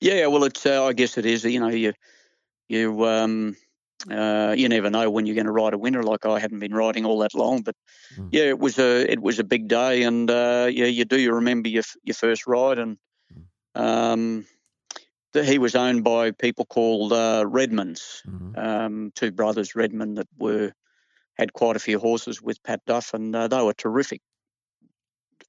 [0.02, 0.66] Yeah, well, it's.
[0.66, 1.44] Uh, I guess it is.
[1.44, 1.94] You know, you,
[2.70, 3.56] you, um,
[4.10, 6.04] uh, you never know when you're going to ride a winner.
[6.04, 7.76] Like I hadn't been riding all that long, but
[8.18, 8.30] Mm.
[8.32, 11.20] yeah, it was a, it was a big day, and uh, yeah, you do.
[11.20, 12.98] You remember your your first ride, and
[13.76, 14.48] um,
[15.34, 18.58] the, he was owned by people called uh, Redmonds, Mhm.
[18.58, 20.74] um, two brothers Redmond that were
[21.38, 24.22] had quite a few horses with Pat Duff, and uh, they were terrific.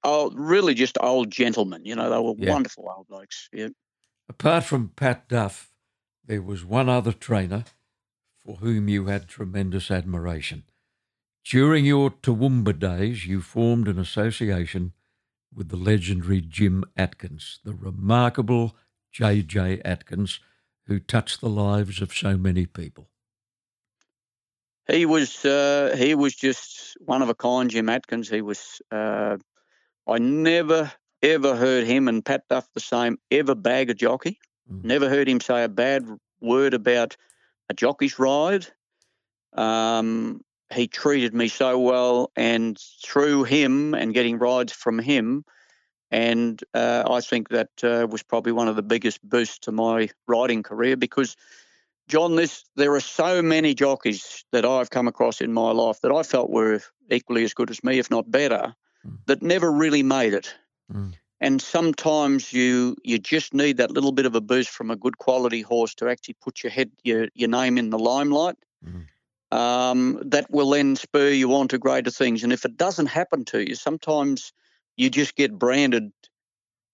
[0.02, 1.84] Oh, really, just old gentlemen.
[1.84, 2.52] You know, they were Yeah.
[2.52, 3.48] wonderful old blokes.
[3.52, 3.68] Yeah.
[4.28, 5.72] Apart from Pat Duff,
[6.24, 7.64] there was one other trainer
[8.38, 10.64] for whom you had tremendous admiration.
[11.44, 14.92] During your Toowoomba days, you formed an association
[15.54, 18.76] with the legendary Jim Atkins, the remarkable
[19.12, 19.80] J.J.
[19.84, 20.40] Atkins,
[20.86, 23.08] who touched the lives of so many people.
[24.86, 28.28] He was uh, he was just one of a kind, Jim Atkins.
[28.28, 29.36] He was uh,
[30.10, 30.92] I never
[31.22, 34.40] ever heard him and Pat Duff the same ever bag a jockey.
[34.70, 34.84] Mm.
[34.84, 36.04] Never heard him say a bad
[36.40, 37.16] word about
[37.68, 38.66] a jockey's ride.
[39.52, 40.40] Um,
[40.72, 45.44] he treated me so well, and through him and getting rides from him,
[46.10, 50.08] and uh, I think that uh, was probably one of the biggest boosts to my
[50.26, 51.36] riding career because
[52.08, 56.12] John, this there are so many jockeys that I've come across in my life that
[56.12, 58.74] I felt were equally as good as me, if not better.
[59.26, 60.54] That never really made it.
[60.92, 61.14] Mm.
[61.40, 65.18] And sometimes you you just need that little bit of a boost from a good
[65.18, 68.56] quality horse to actually put your head your, your name in the limelight.
[68.84, 69.06] Mm.
[69.52, 72.44] Um, that will then spur you on to greater things.
[72.44, 74.52] And if it doesn't happen to you, sometimes
[74.96, 76.12] you just get branded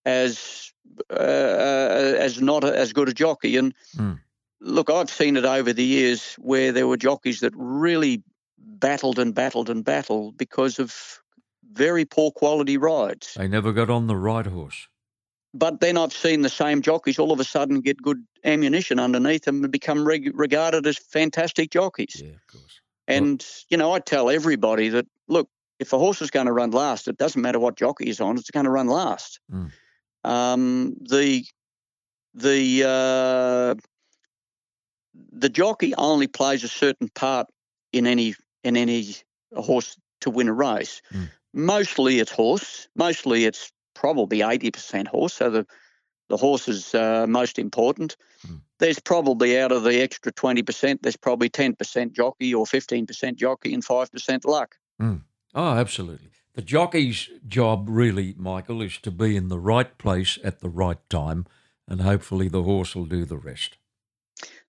[0.07, 0.73] as
[1.11, 3.57] uh, uh, as not a, as good a jockey.
[3.57, 4.21] And Mm.
[4.61, 8.23] look, I've seen it over the years where there were jockeys that really
[8.59, 11.21] battled and battled and battled because of
[11.73, 13.35] very poor quality rides.
[13.37, 14.89] They never got on the right horse.
[15.55, 19.45] But then I've seen the same jockeys all of a sudden get good ammunition underneath
[19.45, 22.21] them and become reg- regarded as fantastic jockeys.
[22.23, 22.81] Yeah, of course.
[23.09, 25.49] And, you know, I tell everybody that, look,
[25.79, 28.37] if a horse is going to run last, it doesn't matter what jockey is on,
[28.37, 29.41] it's going to run last.
[29.51, 29.71] Mm.
[30.25, 31.45] Um, the
[32.35, 33.75] the uh,
[35.33, 37.47] the jockey only plays a certain part
[37.93, 39.15] in any in any
[39.55, 41.01] horse to win a race.
[41.13, 41.31] Mm.
[41.57, 42.87] Mostly it's horse.
[42.95, 45.35] Mostly it's probably eighty percent horse.
[45.35, 45.67] So the
[46.29, 48.17] the horse is uh, most important.
[48.47, 48.61] Mm.
[48.79, 53.07] There's probably out of the extra twenty percent, there's probably ten percent jockey or fifteen
[53.07, 54.77] percent jockey and five percent luck.
[55.01, 56.29] Oh, absolutely.
[56.53, 60.99] The jockey's job, really, Michael, is to be in the right place at the right
[61.09, 61.47] time,
[61.89, 63.79] and hopefully the horse will do the rest.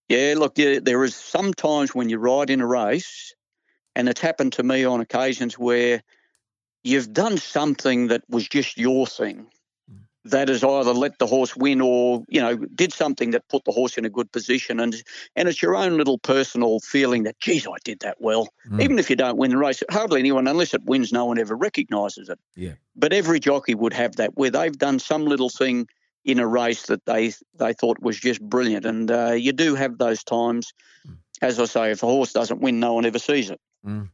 [0.08, 3.36] Yeah, look, there is sometimes when you ride in a race,
[3.96, 6.02] and it's happened to me on occasions where
[6.88, 9.48] you've done something that was just your thing.
[10.26, 13.72] That is either let the horse win or, you know, did something that put the
[13.72, 14.82] horse in a good position.
[14.82, 14.94] And
[15.38, 18.50] and it's your own little personal feeling that, geez, I did that well.
[18.70, 18.82] Mm.
[18.82, 21.56] Even if you don't win the race, hardly anyone, unless it wins, no one ever
[21.56, 22.40] recognises it.
[22.58, 22.74] Yeah.
[22.94, 25.88] But every jockey would have that where they've done some little thing
[26.26, 28.86] in a race that they they thought was just brilliant.
[28.86, 30.74] And uh, you do have those times.
[31.08, 31.18] Mm.
[31.42, 33.62] As I say, if a horse doesn't win, no one ever sees it.
[33.86, 34.10] Mm.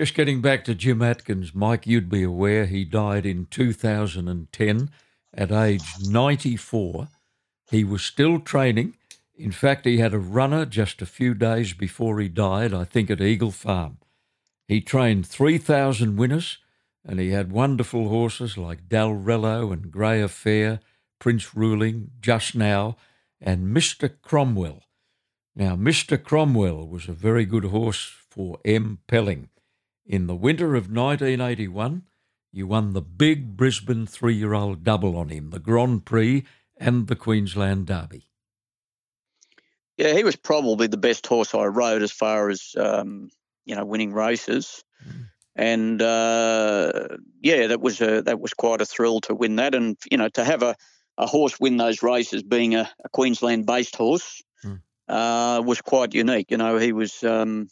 [0.00, 4.90] Just getting back to Jim Atkins, Mike, you'd be aware he died in 2010
[5.34, 7.08] at age 94.
[7.70, 8.94] He was still training.
[9.36, 13.10] In fact, he had a runner just a few days before he died, I think
[13.10, 13.98] at Eagle Farm.
[14.66, 16.56] He trained 3,000 winners
[17.04, 20.80] and he had wonderful horses like Dalrello and Grey Affair,
[21.18, 22.96] Prince Ruling, Just Now,
[23.38, 24.10] and Mr.
[24.22, 24.82] Cromwell.
[25.54, 26.16] Now, Mr.
[26.16, 29.00] Cromwell was a very good horse for M.
[29.06, 29.49] Pelling.
[30.10, 32.02] In the winter of 1981,
[32.50, 36.44] you won the big Brisbane three year old double on him, the Grand Prix
[36.76, 38.24] and the Queensland Derby.
[39.96, 43.30] Yeah, he was probably the best horse I rode as far as um,
[43.64, 44.82] you know winning races.
[45.08, 45.26] Mm.
[45.54, 47.06] And uh,
[47.40, 50.28] yeah, that was a that was quite a thrill to win that, and you know
[50.30, 50.74] to have a,
[51.18, 54.80] a horse win those races, being a, a Queensland based horse, Mm.
[55.08, 56.50] uh, was quite unique.
[56.50, 57.68] You know, he was um,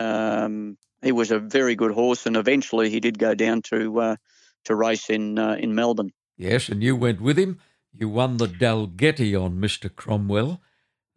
[0.00, 4.16] um, he was a very good horse, and eventually he did go down to uh,
[4.64, 6.12] to race in uh, in Melbourne.
[6.36, 7.60] Yes, and you went with him.
[7.92, 9.94] You won the Dalgety on Mr.
[9.94, 10.60] Cromwell.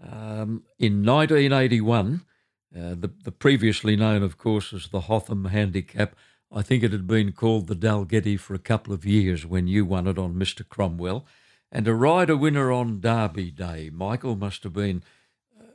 [0.01, 2.21] Um, in 1981,
[2.75, 6.15] uh, the, the previously known, of course, as the Hotham Handicap,
[6.51, 9.85] I think it had been called the Dalgety for a couple of years when you
[9.85, 10.67] won it on Mr.
[10.67, 11.25] Cromwell.
[11.71, 15.03] And to ride a winner on Derby Day, Michael, must have been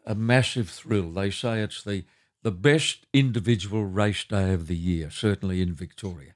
[0.05, 1.11] a massive thrill.
[1.12, 2.05] They say it's the,
[2.42, 6.35] the best individual race day of the year, certainly in Victoria.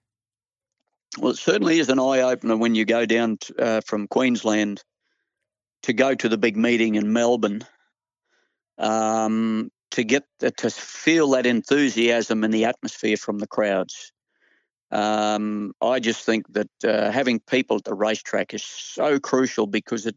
[1.18, 4.82] Well, it certainly is an eye opener when you go down t uh, from Queensland
[5.82, 7.62] to go to the big meeting in Melbourne.
[8.78, 14.12] Um, to get the, to feel that enthusiasm and the atmosphere from the crowds.
[14.90, 20.06] Um, I just think that uh, having people at the racetrack is so crucial because
[20.06, 20.16] it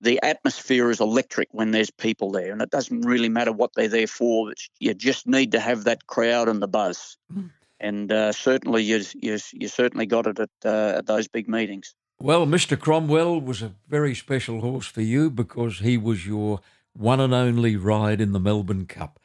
[0.00, 3.88] the atmosphere is electric when there's people there, and it doesn't really matter what they're
[3.88, 4.50] there for.
[4.52, 7.50] It's, you just need to have that crowd and the buzz, Mm.
[7.80, 11.94] and uh, certainly you, you you certainly got it at, uh, at those big meetings.
[12.18, 12.78] Well, Mr.
[12.78, 16.60] Cromwell was a very special horse for you because he was your
[16.94, 19.18] one and only ride in the Melbourne Cup.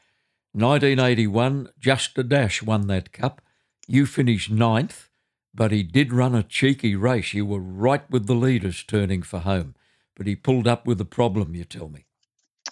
[0.54, 3.42] 1981, Just a Dash won that cup.
[3.88, 5.10] You finished ninth,
[5.54, 7.34] but he did run a cheeky race.
[7.34, 9.76] You were right with the leaders turning for home,
[10.22, 12.06] but he pulled up with a problem, you tell me.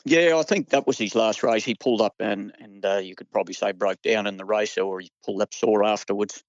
[0.05, 1.65] Yeah, I think that was his last race.
[1.65, 4.77] He pulled up and and uh, you could probably say broke down in the race,
[4.77, 6.43] or he pulled up sore afterwards.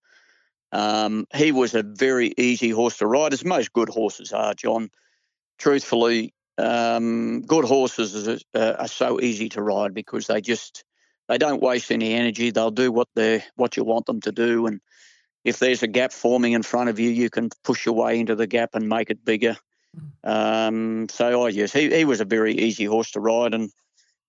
[0.73, 4.91] Um, he was a very easy horse to ride, as most good horses are, John.
[5.59, 10.85] Truthfully, um, good horses are, uh, are so easy to ride because they just
[11.29, 12.51] they don't waste any energy.
[12.51, 14.83] They'll do what they what you want them to do, and
[15.45, 18.35] if there's a gap forming in front of you, you can push your way into
[18.35, 19.57] the gap and make it bigger.
[20.23, 23.71] Um, so I yes, he, he was a very easy horse to ride, and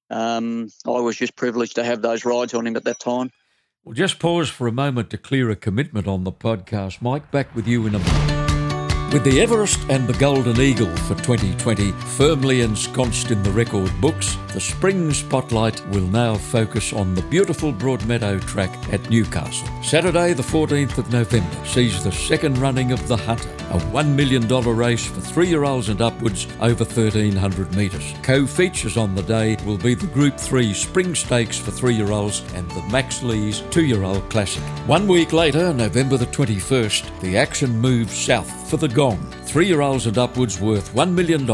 [0.09, 3.31] um, I was just privileged to have those rides on him at that time.
[3.83, 7.01] We'll just pause for a moment to clear a commitment on the podcast.
[7.01, 8.50] Mike, back with you in a moment.
[9.11, 14.37] With the Everest and the Golden Eagle for 2020 firmly ensconced in the record books,
[14.53, 19.67] the spring spotlight will now focus on the beautiful Broadmeadow track at Newcastle.
[19.83, 24.47] Saturday, the 14th of November, sees the second running of the Hunter, a $1 million
[24.47, 28.13] race for three year olds and upwards over 1,300 metres.
[28.23, 32.13] Co features on the day will be the Group 3 Spring Stakes for three year
[32.13, 34.63] olds and the Max Lees two year old Classic.
[34.87, 39.81] One week later, November the 21st, the action moves south for the Gong, three year
[39.81, 41.49] olds and upwards worth $1 million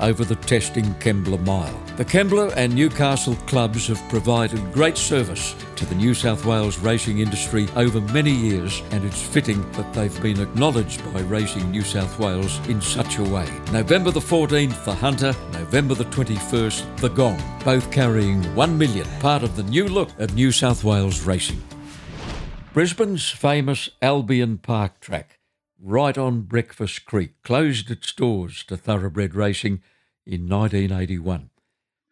[0.00, 1.78] over the testing Kembla Mile.
[1.98, 7.18] The Kembla and Newcastle clubs have provided great service to the New South Wales racing
[7.18, 12.18] industry over many years, and it's fitting that they've been acknowledged by Racing New South
[12.18, 13.46] Wales in such a way.
[13.70, 19.42] November the 14th, the Hunter, November the 21st, the Gong, both carrying 1 million, part
[19.42, 21.62] of the new look of New South Wales racing.
[22.72, 25.38] Brisbane's famous Albion Park track
[25.82, 29.82] right on Breakfast Creek, closed its doors to thoroughbred racing
[30.24, 31.50] in 1981.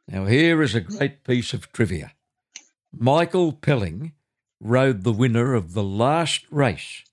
[0.08, 2.12] Now, here is a great piece of trivia.
[2.92, 4.12] Michael Pelling
[4.60, 7.04] rode the winner of the last race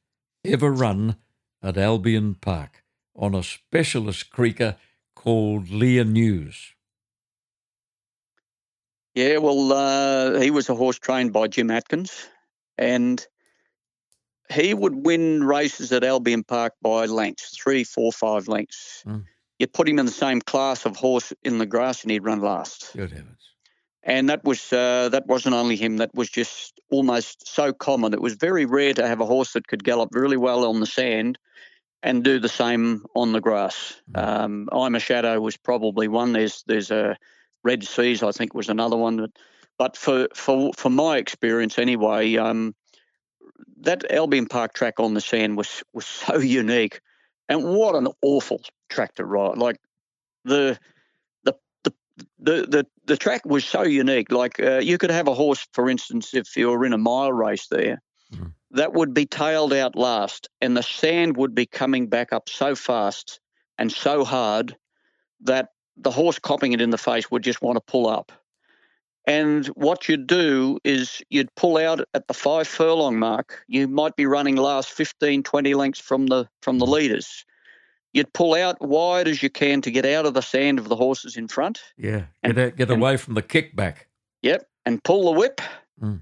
[0.43, 1.17] ever run
[1.61, 2.83] at Albion Park
[3.15, 4.77] on a specialist creeker
[5.15, 6.73] called Lear News.
[9.13, 12.27] Yeah, well, uh, he was a horse trained by Jim Atkins,
[12.77, 13.25] and
[14.51, 19.03] he would win races at Albion Park by lengths, three, four, five lengths.
[19.05, 19.25] Mm.
[19.59, 22.41] You put him in the same class of horse in the grass, and he'd run
[22.41, 22.91] last.
[22.95, 23.53] Good heavens!
[24.03, 25.97] And that was uh, that wasn't only him.
[25.97, 28.13] That was just almost so common.
[28.13, 30.85] It was very rare to have a horse that could gallop really well on the
[30.85, 31.37] sand
[32.03, 33.99] and do the same on the grass.
[34.11, 34.27] Mm.
[34.27, 36.33] Um, I'm a Shadow was probably one.
[36.33, 37.17] There's there's a
[37.63, 39.17] Red Seas, I think, was another one.
[39.17, 39.31] But,
[39.77, 42.75] but for for for my experience anyway, um,
[43.81, 47.01] that Albion Park track on the sand was was so unique,
[47.49, 49.57] and what an awful track to ride.
[49.57, 49.79] Like
[50.45, 50.79] the
[51.43, 51.93] the the
[52.39, 54.31] the the, the track was so unique.
[54.31, 57.33] Like uh, you could have a horse, for instance, if you were in a mile
[57.33, 58.01] race there,
[58.33, 58.53] mm.
[58.71, 62.75] that would be tailed out last, and the sand would be coming back up so
[62.75, 63.39] fast
[63.77, 64.75] and so hard
[65.41, 68.31] that the horse copping it in the face would just want to pull up.
[69.27, 73.61] And what you'd do is you'd pull out at the five furlong mark.
[73.67, 77.45] You might be running last 15, 20 lengths from the from the leaders.
[78.13, 80.95] You'd pull out wide as you can to get out of the sand of the
[80.95, 81.81] horses in front.
[81.97, 83.95] Yeah, and, get, get away from the kickback.
[84.43, 85.59] Yep, and pull the whip.
[86.01, 86.21] Mm.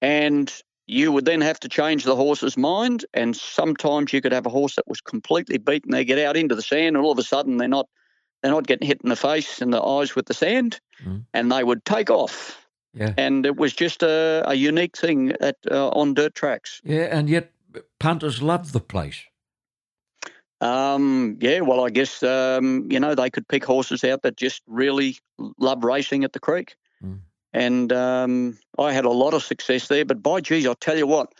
[0.00, 3.04] And you would then have to change the horse's mind.
[3.12, 5.92] And sometimes you could have a horse that was completely beaten.
[5.92, 7.88] They get out into the sand, and all of a sudden they're not
[8.42, 11.24] they're not getting hit in the face and the eyes with the sand, mm.
[11.34, 12.66] and they would take off.
[12.94, 13.12] Yeah.
[13.16, 16.80] And it was just a, a unique thing at uh, on dirt tracks.
[16.84, 17.52] Yeah, and yet
[17.98, 19.22] punters loved the place.
[20.60, 24.62] Um, yeah, well, I guess um, you know they could pick horses out that just
[24.66, 25.18] really
[25.58, 27.20] love racing at the creek, mm.
[27.52, 30.04] and um, I had a lot of success there.
[30.04, 31.32] But by geez, I'll tell you what,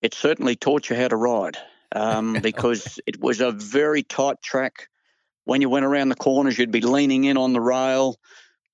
[0.00, 1.58] it certainly taught you how to ride
[1.92, 4.88] um, because it was a very tight track
[5.44, 8.16] when you went around the corners, you'd be leaning in on the rail.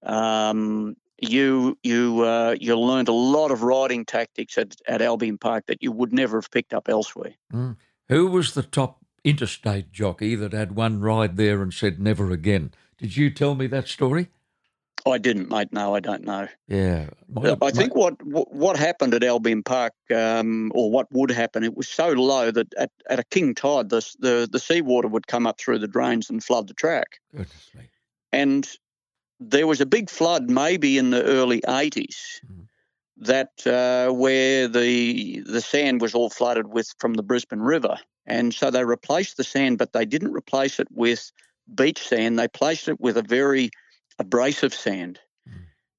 [0.02, 5.66] Um, you you uh, you learned a lot of riding tactics at, at Albion Park
[5.66, 7.34] that you would never have picked up elsewhere.
[7.52, 7.76] Mm.
[8.08, 12.72] Who was the top interstate jockey that had one ride there and said never again?
[12.98, 14.28] Did you tell me that story?
[15.06, 15.72] I didn't, mate.
[15.72, 16.48] No, I don't know.
[16.68, 18.02] Yeah, my, I think my...
[18.02, 22.50] what what happened at Albion Park, um, or what would happen, it was so low
[22.50, 25.88] that at, at a king tide, the, the the seawater would come up through the
[25.88, 27.20] drains and flood the track.
[27.32, 27.88] Goodness me.
[28.32, 28.68] And
[29.38, 32.66] there was a big flood, maybe in the early '80s, mm.
[33.18, 38.52] that uh, where the the sand was all flooded with from the Brisbane River, and
[38.54, 41.32] so they replaced the sand, but they didn't replace it with
[41.74, 42.38] beach sand.
[42.38, 43.70] They placed it with a very
[44.20, 45.18] abrasive sand.
[45.48, 45.54] Mm.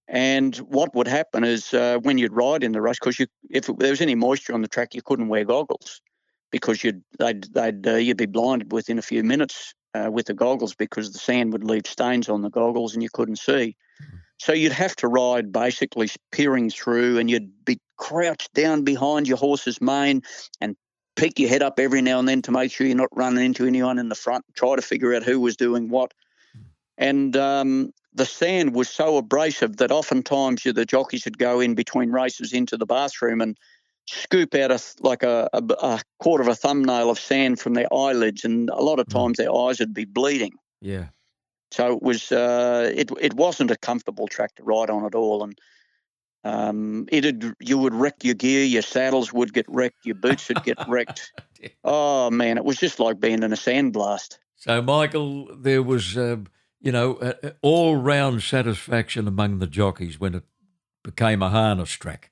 [0.07, 3.89] And what would happen is uh, when you'd ride in the rush, because if there
[3.89, 6.01] was any moisture on the track, you couldn't wear goggles
[6.51, 10.33] because you'd they'd, they'd uh, you'd be blinded within a few minutes uh, with the
[10.33, 13.75] goggles because the sand would leave stains on the goggles and you couldn't see.
[14.01, 14.19] Mm.
[14.37, 19.37] So you'd have to ride basically peering through, and you'd be crouched down behind your
[19.37, 20.23] horse's mane
[20.59, 20.75] and
[21.15, 23.67] peek your head up every now and then to make sure you're not running into
[23.67, 24.43] anyone in the front.
[24.55, 26.13] Try to figure out who was doing what.
[26.57, 26.63] Mm.
[26.97, 32.11] And um, the sand was so abrasive that oftentimes the jockeys would go in between
[32.11, 33.57] races into the bathroom and
[34.07, 37.91] scoop out a, like a, a, a, quarter of a thumbnail of sand from their
[37.93, 39.13] eyelids, and a lot of mm.
[39.13, 40.53] times their eyes would be bleeding.
[40.81, 41.05] Yeah.
[41.71, 45.43] So it was uh, it it wasn't a comfortable track to ride on at all,
[45.43, 45.57] and
[46.43, 50.63] Um, it'd you would wreck your gear, your saddles would get wrecked, your boots would
[50.63, 51.31] get wrecked.
[51.83, 54.39] Oh man, it was just like being in a sandblast.
[54.55, 56.47] So, Michael, there was, um,
[56.81, 60.43] you know, uh, all round satisfaction among the jockeys when it
[61.03, 62.31] became a harness track.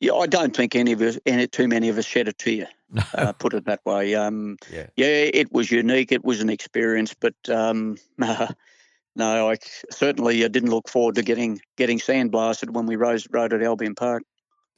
[0.00, 2.68] Yeah, I don't think any of us, any too many of us shed a tear.
[3.14, 4.14] uh, put it that way.
[4.14, 4.86] Um, Yeah.
[4.96, 6.12] yeah, it was unique.
[6.12, 9.56] It was an experience, but um, no, I
[9.90, 13.94] certainly uh, didn't look forward to getting getting sandblasted when we rose, rode at Albion
[13.94, 14.24] Park.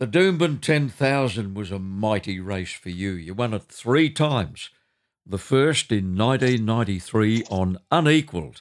[0.01, 3.12] The Doomben 10,000 was a mighty race for you.
[3.12, 4.70] You won it three times.
[5.27, 8.61] The first in 1993 on Unequalled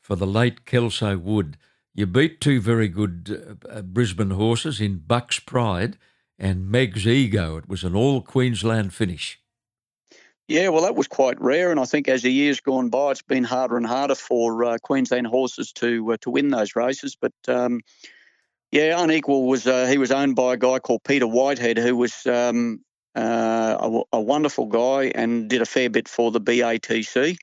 [0.00, 1.56] for the late Kelso Wood.
[1.92, 5.96] You beat two very good uh, Brisbane horses in Buck's Pride
[6.38, 7.56] and Meg's Ego.
[7.56, 9.40] It was an all Queensland finish.
[10.46, 13.22] Yeah, well, that was quite rare, and I think as the years gone by, it's
[13.22, 17.16] been harder and harder for uh, Queensland horses to uh, to win those races.
[17.18, 17.80] But um,
[18.70, 22.26] yeah, Unequal was uh, he was owned by a guy called Peter Whitehead, who was
[22.26, 22.84] um,
[23.16, 27.36] uh, a, a wonderful guy and did a fair bit for the BATC,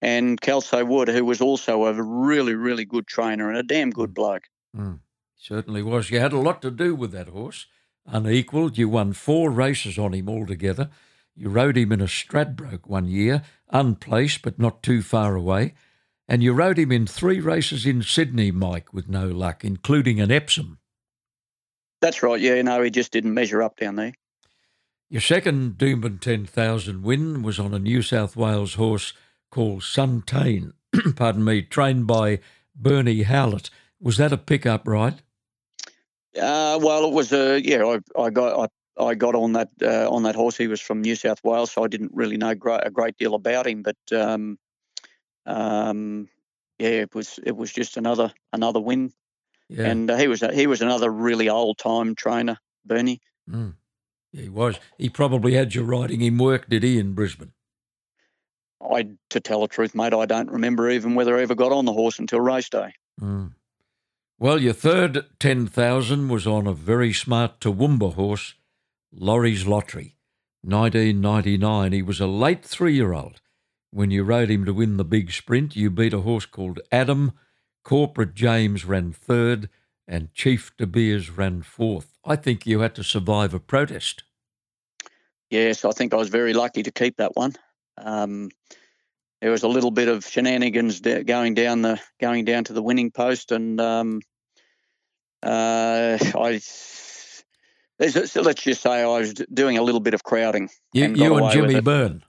[0.00, 4.14] and Kelso Wood, who was also a really really good trainer and a damn good
[4.14, 4.44] bloke.
[4.76, 5.00] Mm,
[5.36, 6.10] certainly was.
[6.10, 7.66] You had a lot to do with that horse.
[8.06, 10.90] Unequalled, you won four races on him altogether.
[11.34, 15.74] You rode him in a Stradbroke one year, unplaced but not too far away.
[16.28, 20.30] And you rode him in three races in Sydney, Mike, with no luck, including an
[20.30, 20.78] Epsom.
[22.00, 22.40] That's right.
[22.40, 24.12] Yeah, no, he just didn't measure up down there.
[25.14, 29.12] Your second Doomben 10,000 win was on a New South Wales horse
[29.48, 30.72] called Suntane,
[31.14, 32.40] pardon me, trained by
[32.74, 33.70] Bernie Howlett.
[34.00, 35.22] Was that a pickup ride?
[36.36, 37.84] Uh, well, it was a yeah.
[37.84, 40.56] I, I got I, I got on that uh, on that horse.
[40.56, 43.36] He was from New South Wales, so I didn't really know great, a great deal
[43.36, 43.84] about him.
[43.84, 44.58] But um,
[45.46, 46.28] um,
[46.80, 49.12] yeah, it was it was just another another win,
[49.68, 49.86] Yeah.
[49.86, 53.20] and uh, he was a, he was another really old time trainer, Bernie.
[53.48, 53.74] Mm.
[54.34, 54.78] He was.
[54.98, 57.52] He probably had you riding him work, did he, in Brisbane?
[58.82, 61.84] I, to tell the truth, mate, I don't remember even whether I ever got on
[61.84, 62.94] the horse until race day.
[63.20, 63.52] Mm.
[64.38, 68.54] Well, your third 10,000 was on a very smart Toowoomba horse,
[69.12, 70.16] Laurie's Lottery.
[70.62, 71.92] 1999.
[71.92, 73.40] He was a late three year old.
[73.90, 77.32] When you rode him to win the big sprint, you beat a horse called Adam.
[77.84, 79.68] Corporate James ran third,
[80.06, 82.18] and Chief De Beers ran fourth.
[82.24, 84.24] I think you had to survive a protest.
[85.50, 87.54] Yes, I think I was very lucky to keep that one.
[87.98, 88.50] Um,
[89.40, 93.10] there was a little bit of shenanigans going down the going down to the winning
[93.10, 94.20] post, and um,
[95.42, 100.68] uh, I so let's just say I was doing a little bit of crowding.
[100.92, 101.80] You, And you and Jimmy.
[101.80, 102.24] Byrne.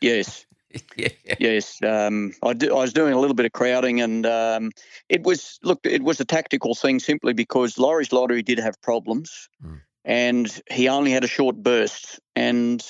[0.00, 0.45] Yes,
[0.96, 1.08] yeah.
[1.38, 1.78] yes.
[1.82, 4.70] Um, I, do, I was doing a little bit of crowding, and um,
[5.08, 9.48] it was look, it was a tactical thing simply because Laurie's lottery did have problems,
[9.64, 9.80] Mm.
[10.04, 12.84] and he only had a short burst, and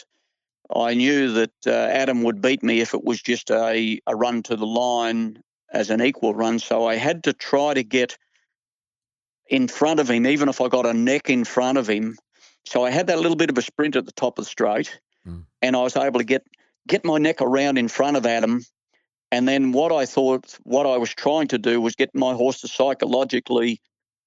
[0.74, 4.43] I knew that uh, Adam would beat me if it was just a, a run
[4.45, 6.59] to the line as an equal run.
[6.59, 8.16] So I had to try to get
[9.49, 12.16] in front of him, even if I got a neck in front of him.
[12.64, 14.99] So I had that little bit of a sprint at the top of the straight,
[15.26, 15.45] Mm.
[15.62, 16.45] and I was able to get
[16.87, 18.64] get my neck around in front of Adam.
[19.32, 22.61] And then what I thought, what I was trying to do was get my horse
[22.61, 23.80] to psychologically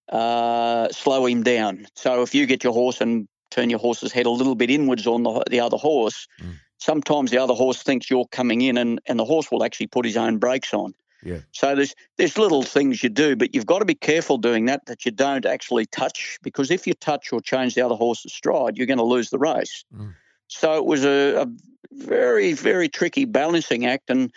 [0.09, 1.87] uh, slow him down.
[1.95, 5.07] So if you get your horse and turn your horse's head a little bit inwards
[5.07, 6.55] on the, the other horse, Mm.
[6.77, 10.05] sometimes the other horse thinks you're coming in and, and the horse will actually put
[10.05, 10.93] his own brakes on.
[11.23, 11.39] Yeah.
[11.51, 14.85] So there's there's little things you do, but you've got to be careful doing that
[14.85, 18.77] that you don't actually touch because if you touch or change the other horse's stride,
[18.77, 19.83] you're going to lose the race.
[19.93, 20.13] Mm.
[20.49, 21.47] So it was a, a
[21.91, 24.31] very very tricky balancing act, and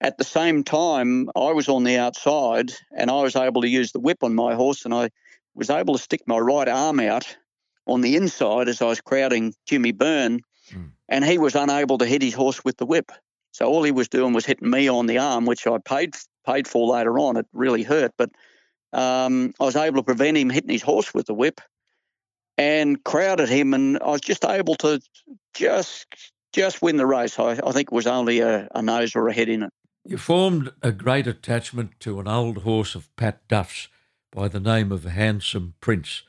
[0.00, 3.92] at the same time, I was on the outside and I was able to use
[3.92, 5.10] the whip on my horse, and I
[5.54, 7.36] was able to stick my right arm out
[7.86, 10.40] on the inside as I was crowding Jimmy Byrne,
[10.72, 10.92] Mm.
[11.08, 13.10] and he was unable to hit his horse with the whip.
[13.52, 16.14] So all he was doing was hitting me on the arm, which I paid
[16.46, 17.36] paid for later on.
[17.36, 18.30] It really hurt, but
[18.92, 21.60] um, I was able to prevent him hitting his horse with the whip,
[22.58, 25.00] and crowded him, and I was just able to
[25.54, 26.06] just
[26.52, 27.38] just win the race.
[27.38, 29.72] I, I think it was only a, a nose or a head in it.
[30.04, 33.88] You formed a great attachment to an old horse of Pat Duff's
[34.32, 36.22] by the name of Handsome Prince,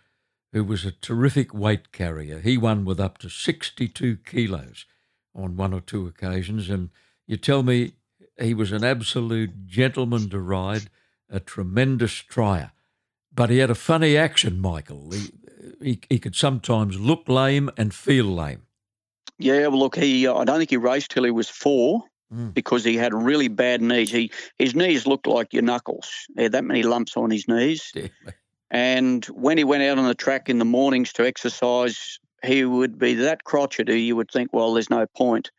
[0.52, 2.40] who was a terrific weight carrier.
[2.40, 4.86] He won with up to 62 kilos
[5.34, 6.90] on one or two occasions, and
[7.26, 7.94] you tell me
[8.40, 10.90] he was an absolute gentleman to ride,
[11.30, 12.72] a tremendous trier.
[13.34, 15.12] But he had a funny action, Michael.
[15.82, 18.64] He, he could sometimes look lame and feel lame.
[19.40, 22.04] Yeah, well, look, he uh, I don't think he raced till he was four
[22.34, 22.54] Mm.
[22.54, 24.12] because he had really bad knees.
[24.12, 26.10] He his knees looked like your knuckles.
[26.36, 27.92] He had that many lumps on his knees,
[28.72, 32.98] And when he went out on the track in the mornings to exercise, he would
[32.98, 35.52] be that crotchety, you would think, well, there's no point.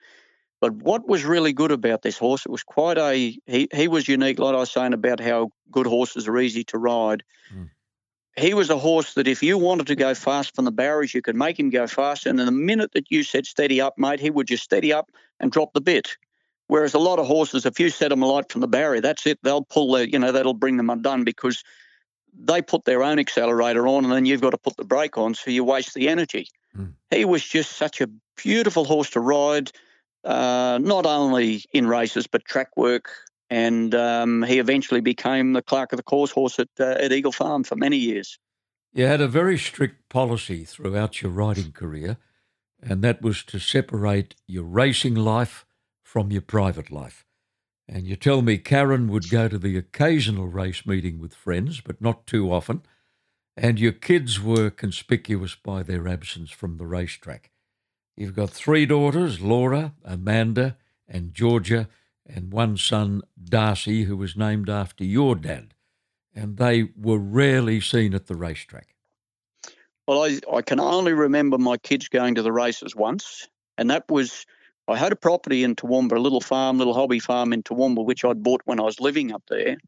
[0.61, 4.09] But what was really good about this horse, it was quite a, he, he was
[4.09, 7.23] unique, like I was saying about how good horses are easy to ride.
[7.55, 7.71] Mm.
[8.37, 11.23] He was a horse that if you wanted to go fast from the barriers, you
[11.23, 12.27] could make him go fast.
[12.27, 15.11] And in the minute that you said steady up, mate, he would just steady up
[15.39, 16.17] and drop the bit.
[16.67, 19.39] Whereas a lot of horses, if you set them alight from the barrier, that's it.
[19.43, 21.63] They'll pull their, you know, that'll bring them undone because
[22.37, 25.35] they put their own accelerator on and then you've got to put the brake on,
[25.35, 26.49] so you waste the energy.
[26.77, 26.95] Mm.
[27.11, 29.71] He was just such a beautiful horse to ride,
[30.25, 33.11] uh, not only in races but track work.
[33.55, 37.31] And um, he eventually became the clerk of the course horse at, uh, at Eagle
[37.31, 38.37] Farm for many years.
[38.93, 42.17] You had a very strict policy throughout your riding career,
[42.83, 45.65] and that was to separate your racing life
[46.03, 47.25] from your private life.
[47.87, 52.01] And you tell me Karen would go to the occasional race meeting with friends, but
[52.01, 52.83] not too often.
[53.57, 57.53] And your kids were conspicuous by their absence from the racetrack.
[58.17, 60.77] You've got three daughters Laura, Amanda,
[61.07, 61.89] and Georgia,
[62.27, 65.75] and one son, Darcy, who was named after your dad.
[66.35, 68.95] And they were rarely seen at the racetrack.
[70.07, 73.49] Well, I, I can only remember my kids going to the races once,
[73.79, 74.45] and that was
[74.87, 78.25] I had a property in Toowoomba, a little farm, little hobby farm in Toowoomba, which
[78.25, 79.79] I'd bought when I was living up there.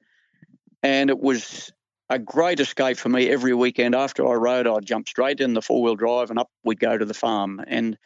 [0.82, 1.70] And it was
[2.08, 3.94] a great escape for me every weekend.
[3.94, 6.96] After I rode, I'd jump straight in the four wheel drive and up we'd go
[6.96, 7.60] to the farm.
[7.66, 7.98] And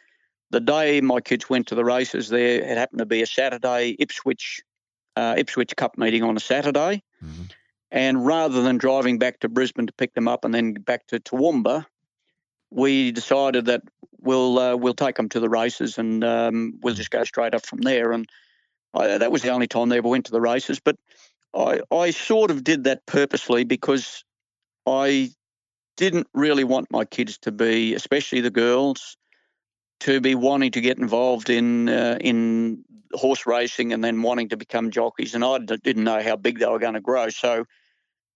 [0.51, 3.95] the day my kids went to the races there, it happened to be a Saturday
[3.97, 4.61] Ipswich
[5.15, 7.03] uh, Ipswich Cup meeting on a Saturday.
[7.23, 7.43] Mm-hmm.
[7.91, 11.19] And rather than driving back to Brisbane to pick them up and then back to
[11.19, 11.85] Toowoomba,
[12.69, 13.81] we decided that
[14.19, 17.65] we'll uh, we'll take them to the races and um, we'll just go straight up
[17.65, 18.11] from there.
[18.11, 18.29] And
[18.93, 20.79] I, that was the only time they ever went to the races.
[20.79, 20.97] But
[21.53, 24.23] I I sort of did that purposely because
[24.85, 25.31] I
[25.97, 29.17] didn't really want my kids to be, especially the girls,
[30.01, 32.83] to be wanting to get involved in uh, in
[33.13, 35.35] horse racing and then wanting to become jockeys.
[35.35, 37.29] And I didn't know how big they were going to grow.
[37.29, 37.65] So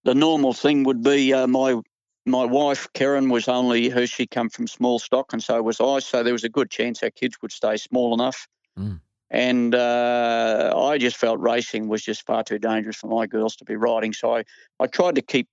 [0.04, 1.82] the normal thing would be uh, my
[2.26, 4.08] my wife Karen was only her.
[4.08, 6.00] She come from small stock, and so was I.
[6.00, 8.48] So there was a good chance our kids would stay small enough.
[8.78, 9.02] Mm.
[9.32, 13.66] And uh, I just felt racing was just far too dangerous for my girls to
[13.66, 14.14] be riding.
[14.14, 14.44] So I,
[14.80, 15.48] I tried to keep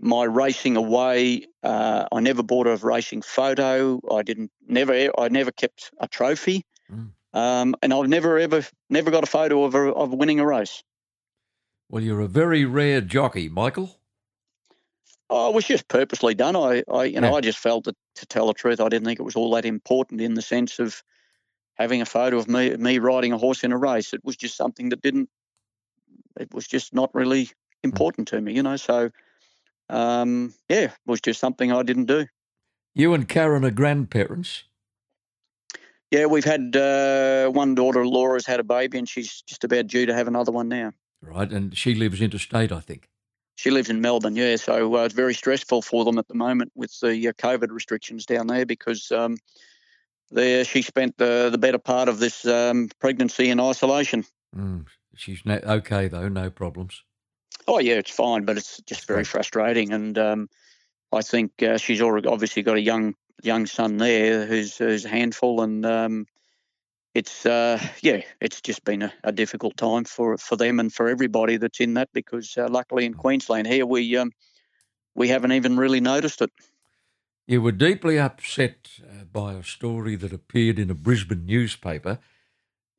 [0.00, 1.46] my racing away.
[1.62, 4.00] Uh, I never bought a racing photo.
[4.10, 5.10] I didn't never.
[5.18, 6.64] I never kept a trophy.
[6.90, 7.10] Mm.
[7.32, 10.82] Um, and I've never ever never got a photo of a, of winning a race.
[11.88, 13.96] Well, you're a very rare jockey, Michael.
[15.30, 16.54] Oh, it was just purposely done.
[16.54, 17.34] I, I you know.
[17.34, 19.64] I just felt that to tell the truth, I didn't think it was all that
[19.64, 21.02] important in the sense of
[21.74, 24.12] having a photo of me me riding a horse in a race.
[24.12, 25.28] It was just something that didn't.
[26.38, 27.50] It was just not really hmm.
[27.84, 28.32] important mm.
[28.32, 28.76] to me, you know.
[28.76, 29.10] So,
[29.88, 32.26] um, yeah, it was just something I didn't do.
[32.94, 34.64] You and Karen are grandparents.
[36.10, 40.06] Yeah, we've had uh, one daughter, Laura's had a baby, and she's just about due
[40.06, 40.92] to have another one now.
[41.20, 43.08] Right, and she lives interstate, I think.
[43.56, 44.56] She lives in Melbourne, yeah.
[44.56, 48.26] So uh, it's very stressful for them at the moment with the uh, COVID restrictions
[48.26, 49.36] down there because um,
[50.30, 54.24] there she spent the the better part of this um, pregnancy in isolation.
[54.56, 54.86] Mm.
[55.16, 57.02] She's no, okay though, no problems.
[57.66, 60.48] Oh yeah, it's fine, but it's just very frustrating, and um,
[61.12, 65.08] I think uh, she's already obviously got a young young son there who's who's a
[65.08, 66.26] handful, and um,
[67.14, 71.08] it's uh, yeah, it's just been a, a, difficult time for for them and for
[71.08, 74.32] everybody that's in that because uh, luckily in Queensland here we um,
[75.14, 76.50] we haven't even really noticed it.
[77.46, 82.18] You were deeply upset uh, by a story that appeared in a Brisbane newspaper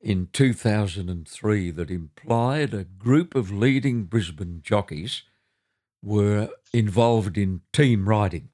[0.01, 5.23] in 2003 that implied a group of leading Brisbane jockeys
[6.03, 8.49] were involved in team riding.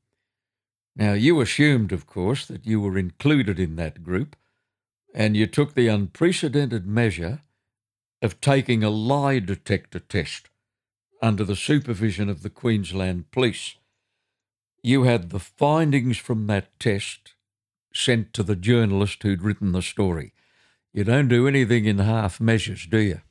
[0.95, 4.35] Now, you assumed, of course, that you were included in that group
[5.13, 7.41] and you took the unprecedented measure
[8.21, 10.49] of taking a lie detector test
[11.21, 13.75] under the supervision of the Queensland Police.
[14.83, 17.33] You had the findings from that test
[17.93, 20.33] sent to the journalist who'd written the story.
[20.93, 23.21] You don't do anything in half measures, do you?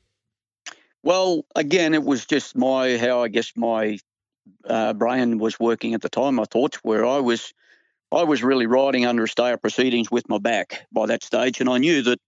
[1.03, 3.99] Well, again, it was just my how I guess my
[4.65, 6.35] uh, brain was working at the time.
[6.35, 7.53] My thoughts were I was
[8.11, 11.61] I was really riding under a stay of proceedings with my back by that stage,
[11.61, 12.19] and I knew that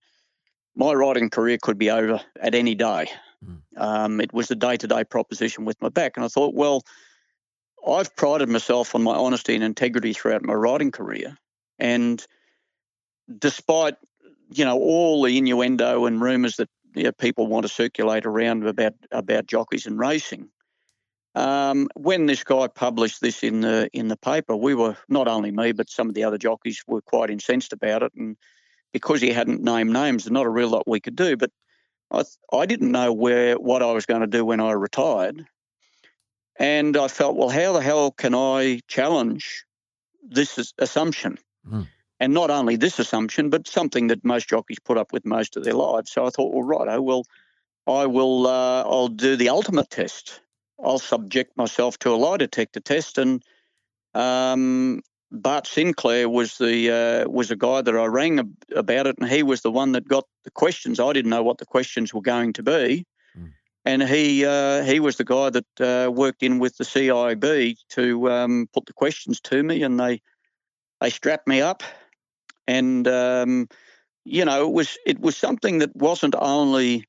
[0.75, 3.09] my riding career could be over at any day.
[3.45, 3.59] Mm.
[3.77, 6.83] Um, it was a day to day proposition with my back, and I thought, well,
[7.87, 11.37] I've prided myself on my honesty and integrity throughout my riding career,
[11.79, 12.25] and
[13.39, 13.95] despite
[14.57, 18.65] you know all the innuendo and rumours that you know, people want to circulate around
[18.67, 20.49] about about jockeys and racing,
[21.35, 25.51] Um, when this guy published this in the in the paper, we were not only
[25.51, 28.13] me, but some of the other jockeys were quite incensed about it.
[28.15, 28.37] And
[28.91, 31.35] because he hadn't named names, there's not a real lot we could do.
[31.35, 31.49] But
[32.11, 35.43] I I didn't know where what I was going to do when I retired,
[36.59, 39.65] and I felt, well, how the hell can I challenge
[40.21, 41.39] this assumption?
[41.67, 41.87] Mm.
[42.19, 45.63] And not only this assumption, but something that most jockeys put up with most of
[45.63, 46.11] their lives.
[46.11, 47.25] So I thought, well, right, oh, well,
[47.87, 50.39] I will, uh, I'll do the ultimate test.
[50.81, 53.43] I'll subject myself to a lie detector test, and
[54.13, 55.01] um,
[55.31, 56.91] Bart Sinclair was the
[57.25, 60.07] uh, was a guy that I rang about it, and he was the one that
[60.07, 60.99] got the questions.
[60.99, 63.05] I didn't know what the questions were going to be,
[63.37, 63.51] mm.
[63.85, 68.31] and he uh, he was the guy that uh, worked in with the CIB to
[68.31, 70.21] um, put the questions to me, and they
[71.01, 71.81] they strapped me up,
[72.67, 73.67] and um,
[74.25, 77.05] you know it was it was something that wasn't only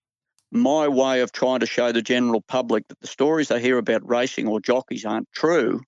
[0.50, 4.08] my way of trying to show the general public that the stories they hear about
[4.08, 5.80] racing or jockeys aren't true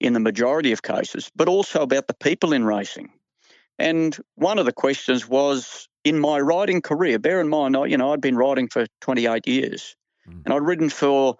[0.00, 3.10] in the majority of cases, but also about the people in racing.
[3.78, 8.12] And one of the questions was in my riding career, bear in mind, you know,
[8.12, 9.96] I'd been riding for 28 years
[10.28, 10.42] mm.
[10.44, 11.36] and I'd ridden for,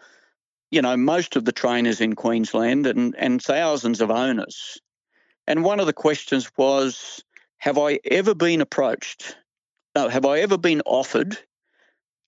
[0.71, 4.81] you know, most of the trainers in Queensland and, and thousands of owners.
[5.47, 7.23] And one of the questions was,
[7.59, 9.37] have I ever been approached?
[9.95, 11.39] No, have I ever been offered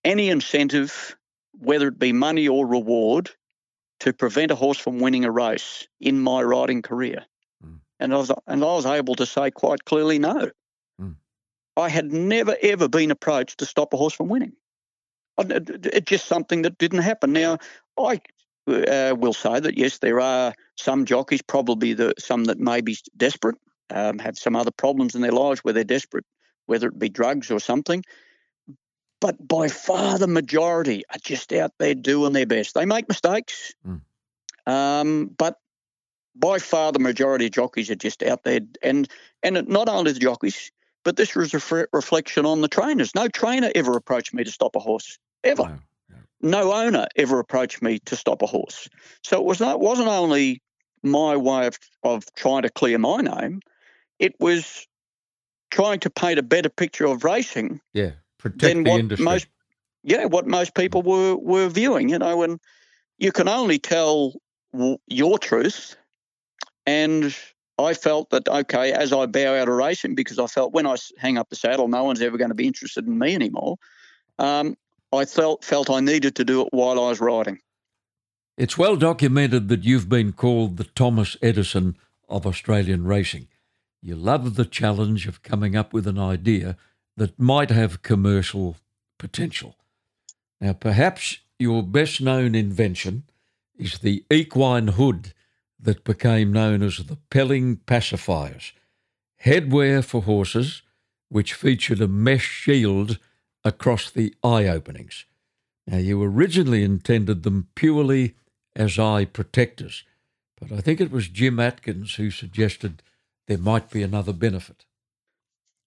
[0.03, 1.15] any incentive,
[1.53, 3.29] whether it be money or reward,
[3.99, 7.25] to prevent a horse from winning a race in my riding career.
[7.65, 7.79] Mm.
[7.99, 10.51] And I was and I was able to say quite clearly no.
[11.01, 11.15] Mm.
[11.75, 14.53] I had never ever been approached to stop a horse from winning.
[15.37, 17.33] It's just something that didn't happen.
[17.33, 17.57] Now
[17.97, 18.21] I
[18.67, 22.97] uh, will say that yes, there are some jockeys, probably the some that may be
[23.17, 23.57] desperate,
[23.89, 26.25] um, have some other problems in their lives where they're desperate,
[26.65, 28.03] whether it be drugs or something
[29.19, 32.73] but by far the majority are just out there doing their best.
[32.73, 34.01] They make mistakes, mm.
[34.65, 35.57] um, but
[36.35, 39.09] by far the majority of jockeys are just out there, and
[39.43, 40.71] and not only the jockeys,
[41.03, 43.13] but this was a reflection on the trainers.
[43.13, 45.79] No trainer ever approached me to stop a horse ever.
[46.41, 48.87] No, owner ever approached me to stop a horse.
[49.23, 50.61] So it was not wasn't only
[51.03, 53.59] my way of of trying to clear my name;
[54.19, 54.87] it was
[55.71, 57.81] trying to paint a better picture of racing.
[57.93, 59.25] Yeah protect than the what industry.
[59.25, 59.47] most
[60.01, 62.59] yeah what most people were were viewing you know and
[63.19, 64.33] you can only tell
[65.07, 65.95] your truth
[66.87, 67.35] and
[67.77, 70.95] I felt that okay as I bow out of racing because I felt when I
[71.17, 73.75] hang up the saddle no one's ever going to be interested in me anymore
[74.39, 74.75] um,
[75.13, 77.59] I felt felt I needed to do it while I was riding
[78.57, 81.97] it's well documented that you've been called the Thomas Edison
[82.29, 83.47] of Australian racing
[84.01, 86.77] you love the challenge of coming up with an idea
[87.17, 88.77] that might have commercial
[89.17, 89.75] potential.
[90.61, 93.23] Now, perhaps your best known invention
[93.77, 95.33] is the equine hood
[95.79, 98.71] that became known as the Pelling pacifiers,
[99.43, 100.81] headwear for horses
[101.29, 103.19] which featured a mesh shield
[103.63, 105.25] across the eye openings.
[105.85, 108.35] Now, you originally intended them purely
[108.75, 110.03] as eye protectors,
[110.59, 113.01] but I think it was Jim Atkins who suggested
[113.49, 114.85] there might be another benefit.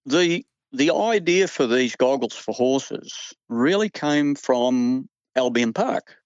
[0.05, 6.17] The the idea for these goggles for horses really came from Albion Park,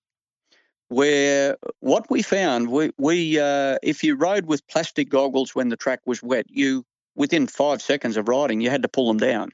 [0.88, 5.78] where what we found, we, we uh, if you rode with plastic goggles when the
[5.78, 6.84] track was wet, you
[7.16, 9.50] within five seconds of riding, you had to pull them down.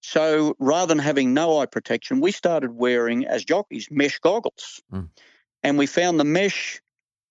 [0.00, 5.10] So rather than having no eye protection, we started wearing as jockeys mesh goggles, mm.
[5.62, 6.80] and we found the mesh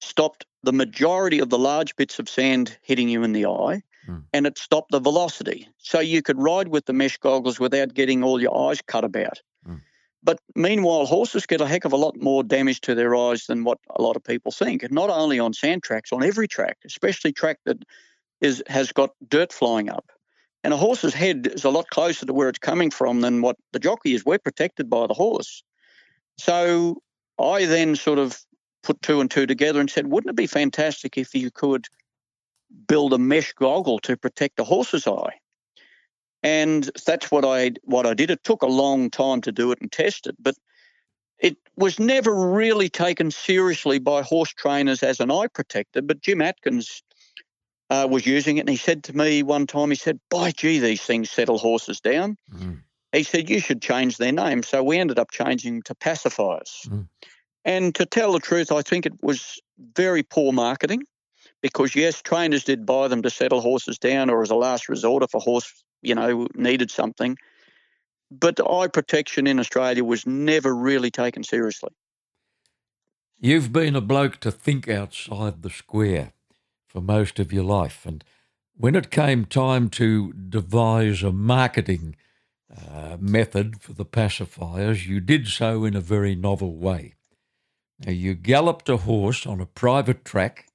[0.01, 4.23] stopped the majority of the large bits of sand hitting you in the eye mm.
[4.33, 5.67] and it stopped the velocity.
[5.77, 9.41] So you could ride with the mesh goggles without getting all your eyes cut about.
[9.67, 9.81] Mm.
[10.23, 13.63] But meanwhile, horses get a heck of a lot more damage to their eyes than
[13.63, 14.83] what a lot of people think.
[14.83, 17.83] And not only on sand tracks, on every track, especially track that
[18.39, 20.11] is has got dirt flying up.
[20.63, 23.55] And a horse's head is a lot closer to where it's coming from than what
[23.71, 24.23] the jockey is.
[24.23, 25.63] We're protected by the horse.
[26.37, 27.01] So
[27.39, 28.39] I then sort of
[28.83, 31.87] put two and two together and said, wouldn't it be fantastic if you could
[32.87, 35.39] build a mesh goggle to protect a horse's eye.
[36.43, 38.31] And that's what I what I did.
[38.31, 40.55] It took a long time to do it and test it, but
[41.37, 46.01] it was never really taken seriously by horse trainers as an eye protector.
[46.01, 47.03] But Jim Atkins
[47.89, 50.79] uh, was using it, and he said to me one time, he said, "By gee,
[50.79, 52.81] these things settle horses down." Mm.
[53.11, 54.63] He said you should change their name.
[54.63, 56.87] So we ended up changing to pacifiers.
[56.87, 57.07] Mm.
[57.63, 59.59] And to tell the truth, I think it was
[59.95, 61.03] very poor marketing
[61.61, 65.23] because yes, trainers did buy them to settle horses down or as a last resort
[65.23, 67.37] if a horse, you know, needed something.
[68.31, 71.89] But eye protection in Australia was never really taken seriously.
[73.39, 76.33] You've been a bloke to think outside the square
[76.87, 78.05] for most of your life.
[78.05, 78.23] And
[78.75, 82.15] when it came time to devise a marketing
[82.75, 87.15] uh, method for the pacifiers, you did so in a very novel way.
[88.07, 90.67] You galloped a horse on a private track.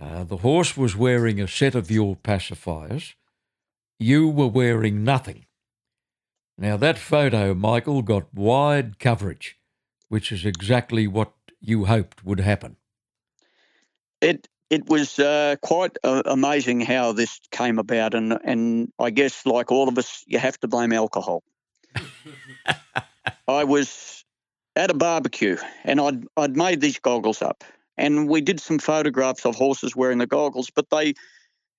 [0.00, 3.14] Uh, the horse was wearing a set of your pacifiers.
[3.98, 5.46] You were wearing nothing.
[6.56, 9.58] Now, that photo, Michael, got wide coverage,
[10.08, 12.76] which is exactly what you hoped would happen.
[14.20, 19.46] It it was uh, quite uh, amazing how this came about, and and I guess
[19.46, 21.42] like all of us, you have to blame alcohol.
[23.48, 24.17] I was
[24.78, 27.64] at a barbecue, and I'd I'd made these goggles up,
[27.96, 31.14] and we did some photographs of horses wearing the goggles, but they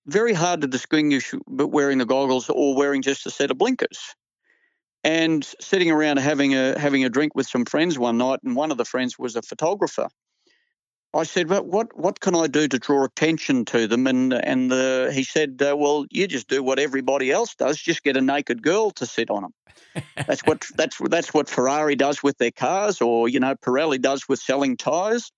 [0.06, 4.00] very hard to distinguish but wearing the goggles or wearing just a set of blinkers.
[5.04, 8.70] And sitting around having a having a drink with some friends one night, and one
[8.70, 10.10] of the friends was a photographer
[11.14, 14.72] I said, "Well, what what can I do to draw attention to them?" And and
[14.72, 17.78] the, he said, uh, "Well, you just do what everybody else does.
[17.78, 19.54] Just get a naked girl to sit on them.
[20.28, 24.30] that's what that's that's what Ferrari does with their cars, or you know, Pirelli does
[24.30, 25.32] with selling tires.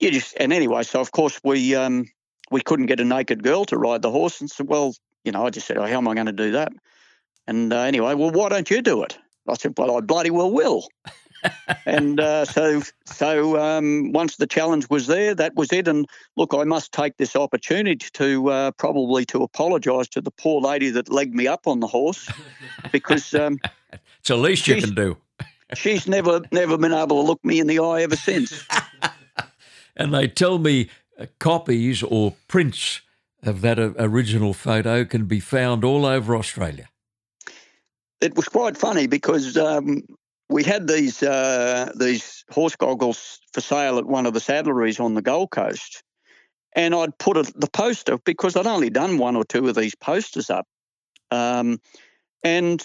[0.00, 0.82] You just and anyway.
[0.84, 2.06] So of course we um
[2.50, 5.46] we couldn't get a naked girl to ride the horse, and said, "Well, you know,"
[5.46, 6.72] I just said, oh, "How am I going to do that?"
[7.46, 9.18] And uh, anyway, well, why don't you do it?
[9.46, 10.88] I said, "Well, I bloody well will."
[11.86, 15.88] And uh, so so um, once the challenge was there, that was it.
[15.88, 20.60] And look, I must take this opportunity to uh, probably to apologise to the poor
[20.60, 22.30] lady that legged me up on the horse,
[22.92, 23.58] because um,
[23.92, 25.16] it's the least you can do.
[25.74, 28.66] she's never never been able to look me in the eye ever since.
[29.96, 30.88] and they tell me
[31.18, 33.00] uh, copies or prints
[33.42, 36.88] of that uh, original photo can be found all over Australia.
[38.20, 40.02] It was quite funny because um,
[40.48, 45.14] we had these uh, these horse goggles for sale at one of the saddleries on
[45.14, 46.02] the Gold Coast,
[46.74, 49.94] and I'd put a, the poster because I'd only done one or two of these
[49.94, 50.66] posters up,
[51.30, 51.80] um,
[52.42, 52.84] and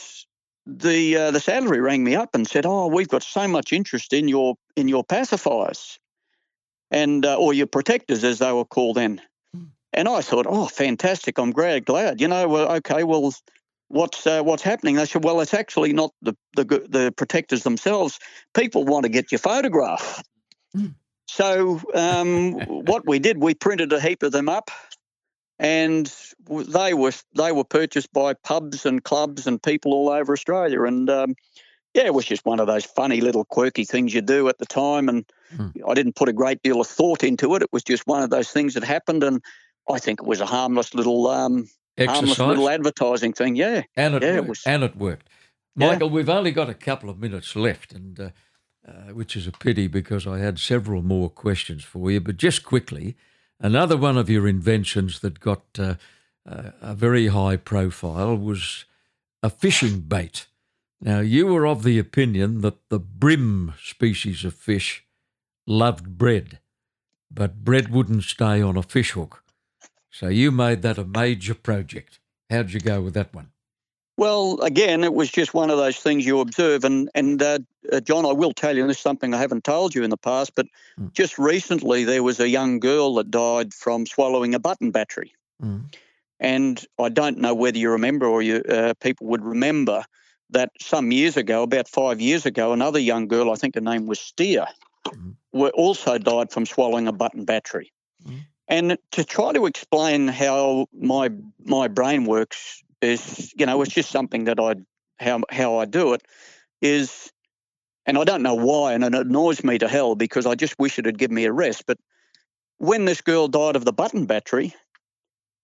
[0.65, 4.13] the uh, the saddlery rang me up and said, "Oh, we've got so much interest
[4.13, 5.97] in your in your pacifiers,
[6.91, 9.21] and uh, or your protectors as they were called then."
[9.53, 9.63] Hmm.
[9.91, 11.37] And I thought, "Oh, fantastic!
[11.37, 12.21] I'm glad, glad.
[12.21, 13.33] You know, well, okay, well."
[13.89, 14.95] What's uh, what's happening?
[14.95, 18.19] They said, well, it's actually not the, the the protectors themselves.
[18.53, 20.23] People want to get your photograph.
[20.75, 20.95] Mm.
[21.27, 22.53] So um,
[22.85, 24.71] what we did, we printed a heap of them up,
[25.57, 26.13] and
[26.47, 30.83] they were they were purchased by pubs and clubs and people all over Australia.
[30.83, 31.35] And um,
[31.93, 34.65] yeah, it was just one of those funny little quirky things you do at the
[34.65, 35.09] time.
[35.09, 35.73] And mm.
[35.87, 37.63] I didn't put a great deal of thought into it.
[37.63, 39.43] It was just one of those things that happened, and
[39.89, 41.67] I think it was a harmless little um,
[41.99, 42.37] Exercise.
[42.37, 43.55] harmless little advertising thing.
[43.55, 44.45] Yeah, and it yeah, worked.
[44.45, 45.29] It was, and it worked.
[45.75, 46.13] Michael, yeah.
[46.13, 48.29] we've only got a couple of minutes left, and uh,
[48.87, 52.19] uh, which is a pity because I had several more questions for you.
[52.19, 53.15] But just quickly,
[53.59, 55.95] another one of your inventions that got uh,
[56.49, 58.85] uh a very high profile was
[59.43, 60.47] a fishing bait.
[61.01, 65.05] Now, you were of the opinion that the bream species of fish
[65.65, 66.59] loved bread,
[67.31, 69.43] but bread wouldn't stay on a fishhook.
[70.11, 72.19] So you made that a major project.
[72.49, 73.51] How'd you go with that one?
[74.17, 76.83] Well, again, it was just one of those things you observe.
[76.83, 79.63] And, and uh, uh, John, I will tell you, and this is something I haven't
[79.63, 80.65] told you in the past, but
[80.99, 81.13] mm.
[81.13, 85.33] just recently there was a young girl that died from swallowing a button battery.
[85.63, 85.93] Mm.
[86.41, 90.03] And I don't know whether you remember or you uh, people would remember
[90.49, 94.05] that some years ago, about five years ago, another young girl, I think her name
[94.05, 94.65] was Steer,
[95.05, 95.35] mm.
[95.53, 97.93] were also died from swallowing a button battery.
[98.69, 101.31] And to try to explain how my
[101.65, 104.75] my brain works is, you know, it's just something that I
[105.19, 106.21] how how I do it
[106.81, 107.31] is,
[108.05, 110.99] and I don't know why, and it annoys me to hell because I just wish
[110.99, 111.85] it had given me a rest.
[111.87, 111.97] But
[112.77, 114.75] when this girl died of the button battery,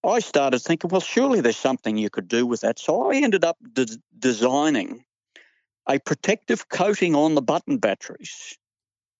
[0.03, 2.80] I started thinking, well, surely there's something you could do with that.
[2.80, 5.06] So I ended up de- designing
[5.88, 8.58] a protective coating on the button batteries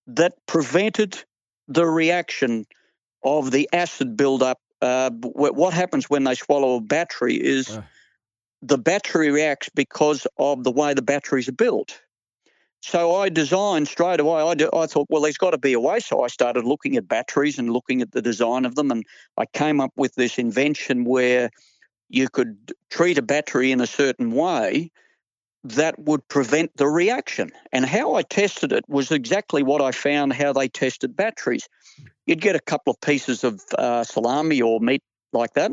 [0.08, 1.24] that prevented
[1.68, 2.66] the reaction
[3.26, 4.60] of the acid buildup.
[4.82, 7.82] Uh, what happens when they swallow a battery is uh.
[8.62, 12.00] the battery reacts because of the way the batteries are built.
[12.82, 14.42] So I designed straight away.
[14.42, 16.00] I, I thought, well, there's got to be a way.
[16.00, 19.04] So I started looking at batteries and looking at the design of them, and
[19.38, 21.50] I came up with this invention where
[22.10, 24.92] you could treat a battery in a certain way
[25.70, 27.52] that would prevent the reaction.
[27.72, 31.68] And how I tested it was exactly what I found how they tested batteries
[32.26, 35.02] you'd get a couple of pieces of uh, salami or meat
[35.34, 35.72] like that,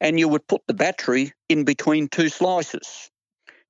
[0.00, 3.10] and you would put the battery in between two slices.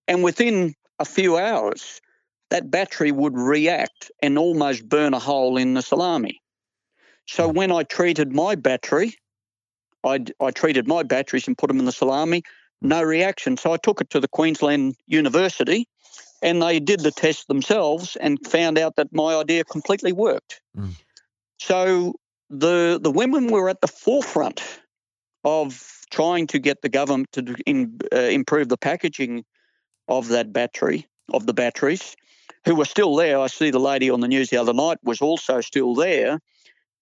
[0.09, 2.01] And within a few hours,
[2.51, 6.41] that battery would react and almost burn a hole in the salami.
[7.27, 9.15] So when I treated my battery,
[10.05, 12.43] I, I treated my batteries and put them in the salami,
[12.83, 13.57] no reaction.
[13.57, 15.89] So I took it to the Queensland University
[16.43, 20.61] and they did the test themselves and found out that my idea completely worked.
[20.77, 20.93] Mm.
[21.59, 22.15] So
[22.51, 24.63] the the women were at the forefront
[25.45, 29.45] of trying to get the government to in, uh, improve the packaging
[30.09, 32.15] of that battery of the batteries,
[32.65, 33.41] who were still there.
[33.41, 36.39] I see the lady on the news the other night was also still there.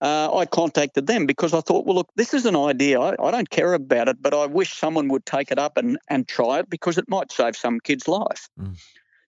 [0.05, 3.01] Uh, I contacted them because I thought, well, look, this is an idea.
[3.01, 5.97] I, I don't care about it, but I wish someone would take it up and,
[6.11, 8.51] and try it because it might save some kid's life.
[8.61, 8.77] Mm.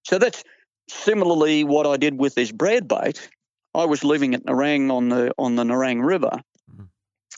[0.03, 0.45] So that's
[0.91, 3.27] similarly what I did with this bread bait.
[3.75, 6.89] I was living at Nerang on the on the Nerang River, Mhm.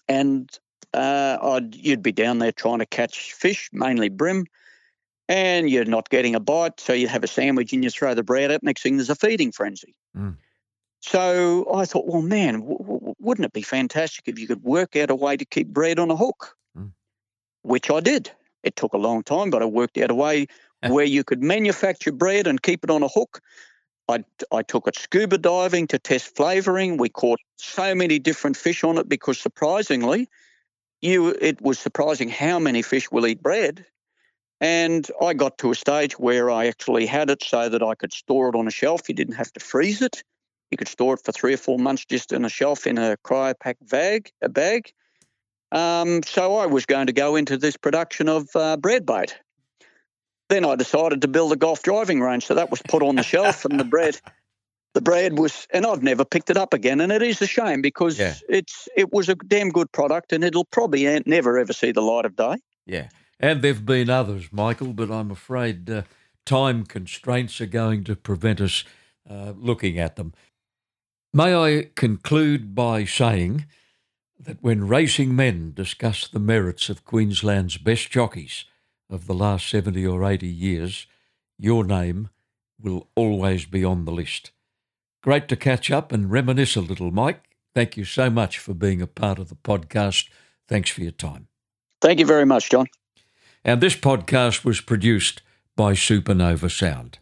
[0.09, 0.51] and
[0.93, 4.47] uh, I'd, you'd be down there trying to catch fish, mainly bream,
[5.29, 8.25] and you're not getting a bite, so you have a sandwich and you throw the
[8.25, 8.65] bread out.
[8.65, 9.95] Next thing, there's a feeding frenzy.
[10.17, 10.37] Mm.
[11.01, 14.97] So I thought, well, man, w- w- wouldn't it be fantastic if you could work
[14.97, 16.57] out a way to keep bread on a hook?
[16.77, 16.93] Mm.
[17.63, 18.31] Which I did.
[18.63, 20.47] It took a long time, but I worked out a way
[20.87, 23.41] where you could manufacture bread and keep it on a hook.
[24.09, 26.97] I, I took it scuba diving to test flavoring.
[26.97, 30.29] We caught so many different fish on it because surprisingly,
[31.01, 33.85] you it was surprising how many fish will eat bread.
[34.61, 38.13] And I got to a stage where I actually had it so that I could
[38.13, 39.09] store it on a shelf.
[39.09, 40.25] You didn't have to freeze it.
[40.71, 43.17] You could store it for three or four months just in a shelf in a
[43.25, 44.31] Cryovac bag.
[44.43, 44.93] A bag.
[45.73, 49.37] Um, so I was going to go into this production of uh, bread bait.
[50.49, 53.23] Then I decided to build a golf driving range, so that was put on the
[53.23, 54.19] shelf, and the bread,
[54.95, 57.83] the bread was, and I've never picked it up again, and it is a shame
[57.83, 58.35] because Yeah.
[58.49, 62.25] it's it was a damn good product, and it'll probably never ever see the light
[62.25, 62.57] of day.
[62.87, 63.09] Yeah.
[63.39, 66.03] And there've been others, Michael, but I'm afraid uh,
[66.47, 68.85] time constraints are going to prevent us
[69.29, 70.33] uh, looking at them.
[71.33, 73.67] May I conclude by saying
[74.41, 78.65] that when racing men discuss the merits of Queensland's best jockeys
[79.11, 81.07] of the last 70 or 80 years,
[81.59, 82.31] your name
[82.81, 84.53] will always be on the list.
[85.23, 87.45] Great to catch up and reminisce a little, Mike.
[87.75, 90.29] Thank you so much for being a part of the podcast.
[90.67, 91.49] Thanks for your time.
[92.01, 92.87] Thank you very much, John.
[93.65, 95.43] And this podcast was produced
[95.77, 97.19] by Supernova Sound.